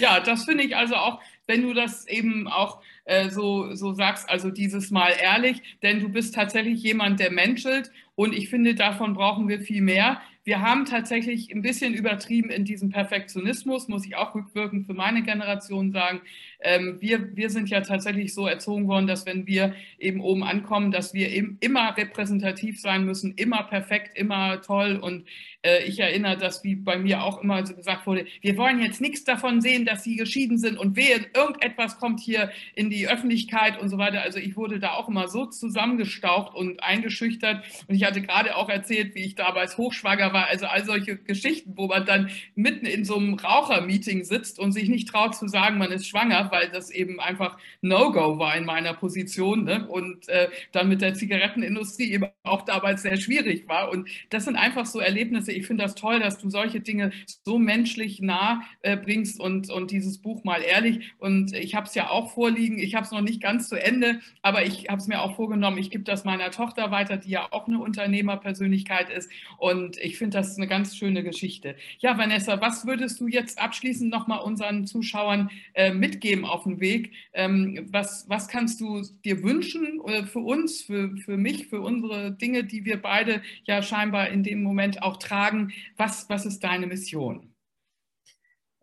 Ja, 0.00 0.20
das 0.20 0.44
finde 0.44 0.64
ich 0.64 0.76
also 0.76 0.94
auch, 0.94 1.20
wenn 1.46 1.62
du 1.62 1.74
das 1.74 2.06
eben 2.06 2.48
auch 2.48 2.80
äh, 3.04 3.28
so, 3.28 3.74
so 3.74 3.92
sagst, 3.92 4.28
also 4.30 4.50
dieses 4.50 4.90
Mal 4.90 5.14
ehrlich, 5.20 5.60
denn 5.82 6.00
du 6.00 6.08
bist 6.08 6.34
tatsächlich 6.34 6.82
jemand, 6.82 7.20
der 7.20 7.30
menschelt 7.32 7.90
und 8.14 8.34
ich 8.34 8.48
finde, 8.48 8.74
davon 8.74 9.14
brauchen 9.14 9.48
wir 9.48 9.60
viel 9.60 9.82
mehr. 9.82 10.22
Wir 10.48 10.62
haben 10.62 10.86
tatsächlich 10.86 11.52
ein 11.52 11.60
bisschen 11.60 11.92
übertrieben 11.92 12.48
in 12.48 12.64
diesem 12.64 12.88
Perfektionismus, 12.88 13.86
muss 13.86 14.06
ich 14.06 14.16
auch 14.16 14.34
rückwirkend 14.34 14.86
für 14.86 14.94
meine 14.94 15.22
Generation 15.22 15.92
sagen. 15.92 16.22
Ähm, 16.60 16.96
wir, 17.00 17.36
wir 17.36 17.50
sind 17.50 17.68
ja 17.68 17.82
tatsächlich 17.82 18.32
so 18.32 18.46
erzogen 18.46 18.88
worden, 18.88 19.06
dass 19.06 19.26
wenn 19.26 19.46
wir 19.46 19.74
eben 19.98 20.22
oben 20.22 20.42
ankommen, 20.42 20.90
dass 20.90 21.12
wir 21.12 21.28
eben 21.28 21.58
immer 21.60 21.94
repräsentativ 21.94 22.80
sein 22.80 23.04
müssen, 23.04 23.34
immer 23.34 23.62
perfekt, 23.64 24.16
immer 24.16 24.62
toll. 24.62 24.96
Und 24.96 25.26
äh, 25.62 25.84
ich 25.84 26.00
erinnere, 26.00 26.38
dass 26.38 26.64
wie 26.64 26.76
bei 26.76 26.96
mir 26.96 27.22
auch 27.22 27.42
immer 27.42 27.66
so 27.66 27.74
gesagt 27.76 28.06
wurde, 28.06 28.24
wir 28.40 28.56
wollen 28.56 28.80
jetzt 28.80 29.02
nichts 29.02 29.24
davon 29.24 29.60
sehen, 29.60 29.84
dass 29.84 30.02
sie 30.02 30.16
geschieden 30.16 30.56
sind 30.56 30.78
und 30.78 30.96
wehe, 30.96 31.26
irgendetwas 31.34 31.98
kommt 31.98 32.20
hier 32.20 32.50
in 32.74 32.88
die 32.88 33.06
Öffentlichkeit 33.06 33.78
und 33.78 33.90
so 33.90 33.98
weiter. 33.98 34.22
Also 34.22 34.38
ich 34.38 34.56
wurde 34.56 34.80
da 34.80 34.94
auch 34.94 35.08
immer 35.08 35.28
so 35.28 35.44
zusammengestaucht 35.44 36.54
und 36.56 36.82
eingeschüchtert. 36.82 37.64
Und 37.86 37.94
ich 37.94 38.04
hatte 38.04 38.22
gerade 38.22 38.56
auch 38.56 38.70
erzählt, 38.70 39.14
wie 39.14 39.24
ich 39.24 39.34
damals 39.34 39.76
hochschwanger 39.76 40.32
war 40.32 40.37
war. 40.38 40.48
Also 40.48 40.66
all 40.66 40.84
solche 40.84 41.16
Geschichten, 41.16 41.72
wo 41.76 41.86
man 41.86 42.06
dann 42.06 42.30
mitten 42.54 42.86
in 42.86 43.04
so 43.04 43.16
einem 43.16 43.34
Rauchermeeting 43.34 44.24
sitzt 44.24 44.58
und 44.58 44.72
sich 44.72 44.88
nicht 44.88 45.08
traut 45.08 45.34
zu 45.34 45.48
sagen, 45.48 45.78
man 45.78 45.92
ist 45.92 46.06
schwanger, 46.06 46.50
weil 46.50 46.68
das 46.70 46.90
eben 46.90 47.20
einfach 47.20 47.58
No-Go 47.82 48.38
war 48.38 48.56
in 48.56 48.64
meiner 48.64 48.94
Position. 48.94 49.64
Ne? 49.64 49.86
Und 49.88 50.28
äh, 50.28 50.48
dann 50.72 50.88
mit 50.88 51.00
der 51.00 51.14
Zigarettenindustrie 51.14 52.12
eben 52.12 52.26
auch 52.42 52.62
damals 52.62 53.02
sehr 53.02 53.16
schwierig 53.16 53.68
war. 53.68 53.90
Und 53.90 54.08
das 54.30 54.44
sind 54.44 54.56
einfach 54.56 54.86
so 54.86 55.00
Erlebnisse. 55.00 55.52
Ich 55.52 55.66
finde 55.66 55.84
das 55.84 55.94
toll, 55.94 56.20
dass 56.20 56.38
du 56.38 56.50
solche 56.50 56.80
Dinge 56.80 57.10
so 57.44 57.58
menschlich 57.58 58.20
nah 58.20 58.62
äh, 58.82 58.96
bringst 58.96 59.40
und, 59.40 59.70
und 59.70 59.90
dieses 59.90 60.18
Buch 60.18 60.44
mal 60.44 60.62
ehrlich. 60.62 61.12
Und 61.18 61.52
ich 61.54 61.74
habe 61.74 61.86
es 61.86 61.94
ja 61.94 62.10
auch 62.10 62.32
vorliegen. 62.32 62.78
Ich 62.78 62.94
habe 62.94 63.04
es 63.04 63.12
noch 63.12 63.20
nicht 63.20 63.42
ganz 63.42 63.68
zu 63.68 63.76
Ende, 63.76 64.20
aber 64.42 64.64
ich 64.64 64.88
habe 64.88 65.00
es 65.00 65.08
mir 65.08 65.20
auch 65.20 65.34
vorgenommen. 65.36 65.78
Ich 65.78 65.90
gebe 65.90 66.04
das 66.04 66.24
meiner 66.24 66.50
Tochter 66.50 66.90
weiter, 66.90 67.16
die 67.16 67.30
ja 67.30 67.48
auch 67.50 67.66
eine 67.66 67.80
Unternehmerpersönlichkeit 67.80 69.10
ist. 69.10 69.30
Und 69.58 69.98
ich 69.98 70.16
finde 70.18 70.27
finde 70.28 70.38
das 70.38 70.58
eine 70.58 70.66
ganz 70.66 70.94
schöne 70.94 71.22
Geschichte. 71.22 71.74
Ja, 72.00 72.18
Vanessa, 72.18 72.60
was 72.60 72.86
würdest 72.86 73.18
du 73.20 73.28
jetzt 73.28 73.58
abschließend 73.58 74.10
nochmal 74.10 74.40
unseren 74.40 74.86
Zuschauern 74.86 75.50
äh, 75.72 75.92
mitgeben 75.92 76.44
auf 76.44 76.64
dem 76.64 76.80
Weg? 76.80 77.12
Ähm, 77.32 77.88
was, 77.90 78.28
was 78.28 78.48
kannst 78.48 78.80
du 78.80 79.02
dir 79.24 79.42
wünschen 79.42 80.00
äh, 80.06 80.24
für 80.24 80.40
uns, 80.40 80.82
für, 80.82 81.16
für 81.16 81.38
mich, 81.38 81.68
für 81.68 81.80
unsere 81.80 82.32
Dinge, 82.32 82.64
die 82.64 82.84
wir 82.84 83.00
beide 83.00 83.40
ja 83.64 83.82
scheinbar 83.82 84.28
in 84.28 84.42
dem 84.42 84.62
Moment 84.62 85.02
auch 85.02 85.16
tragen? 85.16 85.72
Was, 85.96 86.28
was 86.28 86.44
ist 86.44 86.62
deine 86.62 86.86
Mission? 86.86 87.47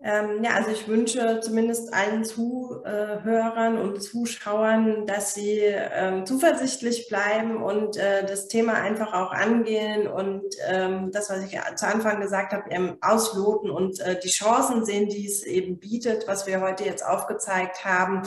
Ähm, 0.08 0.44
ja, 0.44 0.52
also 0.52 0.70
ich 0.70 0.88
wünsche 0.88 1.39
zumindest 1.39 1.91
allen 1.91 2.24
Zuhörern 2.24 3.80
und 3.80 4.04
Zuschauern, 4.04 5.08
dass 5.08 5.34
sie 5.34 5.62
ähm, 5.62 6.28
zuversichtlich 6.28 7.08
bleiben 7.10 7.63
und 7.63 7.98
äh, 7.98 8.24
das 8.24 8.48
Thema 8.48 8.74
einfach 8.74 9.13
auch 9.13 9.32
angehen 9.32 10.08
und 10.08 10.44
ähm, 10.70 11.10
das, 11.12 11.32
was 11.32 11.44
ich 11.44 11.60
zu 11.76 11.88
Anfang 11.88 12.22
gesagt 12.22 12.54
habe, 12.54 12.70
eben 12.70 12.98
ausloten 13.02 13.72
und 13.72 14.00
äh, 14.00 14.20
die 14.24 14.30
Chancen 14.30 14.86
sehen, 14.86 15.10
die 15.10 15.26
es 15.26 15.44
eben 15.44 15.80
bietet, 15.80 16.28
was 16.28 16.46
wir 16.46 16.62
heute 16.62 16.84
jetzt 16.86 17.04
aufgezeigt 17.04 17.84
haben 17.84 18.22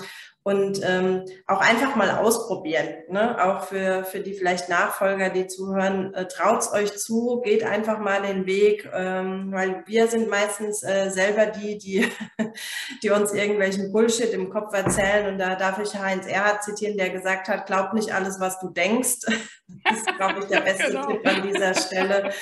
und 0.48 0.80
ähm, 0.82 1.26
auch 1.46 1.60
einfach 1.60 1.94
mal 1.94 2.10
ausprobieren. 2.10 2.88
Ne? 3.10 3.36
Auch 3.44 3.64
für, 3.64 4.02
für 4.04 4.20
die 4.20 4.32
vielleicht 4.32 4.70
Nachfolger, 4.70 5.28
die 5.28 5.46
zuhören, 5.46 6.14
äh, 6.14 6.26
traut's 6.26 6.72
euch 6.72 6.96
zu, 6.96 7.42
geht 7.44 7.64
einfach 7.64 7.98
mal 7.98 8.22
den 8.22 8.46
Weg, 8.46 8.88
ähm, 8.94 9.52
weil 9.52 9.82
wir 9.84 10.06
sind 10.08 10.30
meistens 10.30 10.82
äh, 10.82 11.10
selber 11.10 11.44
die, 11.44 11.76
die, 11.76 12.10
die 13.02 13.10
uns 13.10 13.34
irgendwelchen 13.34 13.92
Bullshit 13.92 14.32
im 14.32 14.48
Kopf 14.48 14.72
erzählen. 14.72 15.26
Und 15.30 15.38
da 15.38 15.54
darf 15.54 15.80
ich 15.80 15.94
Heinz 15.94 16.26
Erhard 16.26 16.64
zitieren, 16.64 16.96
der 16.96 17.10
gesagt 17.10 17.48
hat, 17.48 17.66
glaub 17.66 17.92
nicht 17.92 18.14
alles, 18.14 18.40
was 18.40 18.58
du 18.58 18.70
denkst. 18.70 19.26
Das 19.84 19.98
ist, 19.98 20.16
glaube 20.16 20.38
ich, 20.38 20.46
der 20.46 20.60
beste 20.62 20.86
genau. 20.86 21.08
Tipp 21.08 21.26
an 21.26 21.42
dieser 21.42 21.74
Stelle. 21.74 22.32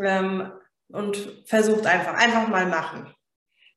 Ähm, 0.00 0.52
und 0.92 1.16
versucht 1.44 1.86
einfach, 1.86 2.14
einfach 2.14 2.46
mal 2.46 2.66
machen. 2.66 3.12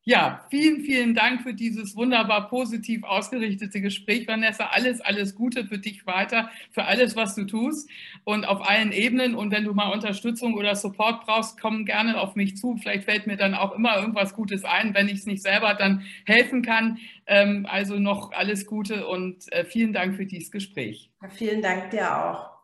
Ja, 0.08 0.46
vielen, 0.52 0.82
vielen 0.82 1.16
Dank 1.16 1.42
für 1.42 1.56
dieses 1.56 1.96
wunderbar 1.96 2.48
positiv 2.48 3.04
ausgerichtete 3.04 3.82
Gespräch, 3.82 4.28
Vanessa. 4.28 4.68
Alles, 4.68 5.02
alles 5.02 5.34
Gute 5.34 5.66
für 5.66 5.80
dich 5.80 6.06
weiter, 6.06 6.52
für 6.70 6.84
alles, 6.84 7.16
was 7.16 7.34
du 7.34 7.46
tust 7.46 7.90
und 8.24 8.46
auf 8.46 8.70
allen 8.70 8.92
Ebenen. 8.92 9.34
Und 9.34 9.50
wenn 9.50 9.64
du 9.64 9.74
mal 9.74 9.92
Unterstützung 9.92 10.54
oder 10.54 10.76
Support 10.76 11.26
brauchst, 11.26 11.60
komm 11.60 11.86
gerne 11.86 12.22
auf 12.22 12.36
mich 12.36 12.56
zu. 12.56 12.78
Vielleicht 12.78 13.06
fällt 13.06 13.26
mir 13.26 13.36
dann 13.36 13.56
auch 13.56 13.72
immer 13.72 13.98
irgendwas 13.98 14.36
Gutes 14.36 14.64
ein, 14.64 14.94
wenn 14.94 15.08
ich 15.08 15.22
es 15.22 15.26
nicht 15.26 15.42
selber 15.42 15.74
dann 15.74 16.06
helfen 16.28 16.62
kann. 16.62 17.00
Ähm, 17.26 17.66
also 17.68 17.98
noch 17.98 18.32
alles 18.32 18.68
Gute 18.68 19.08
und 19.08 19.52
äh, 19.54 19.66
vielen 19.66 19.92
Dank 19.92 20.18
für 20.18 20.28
dieses 20.28 20.52
Gespräch. 20.52 21.10
vielen 21.32 21.64
Dank 21.64 21.90
dir 21.90 22.16
auch. 22.16 22.55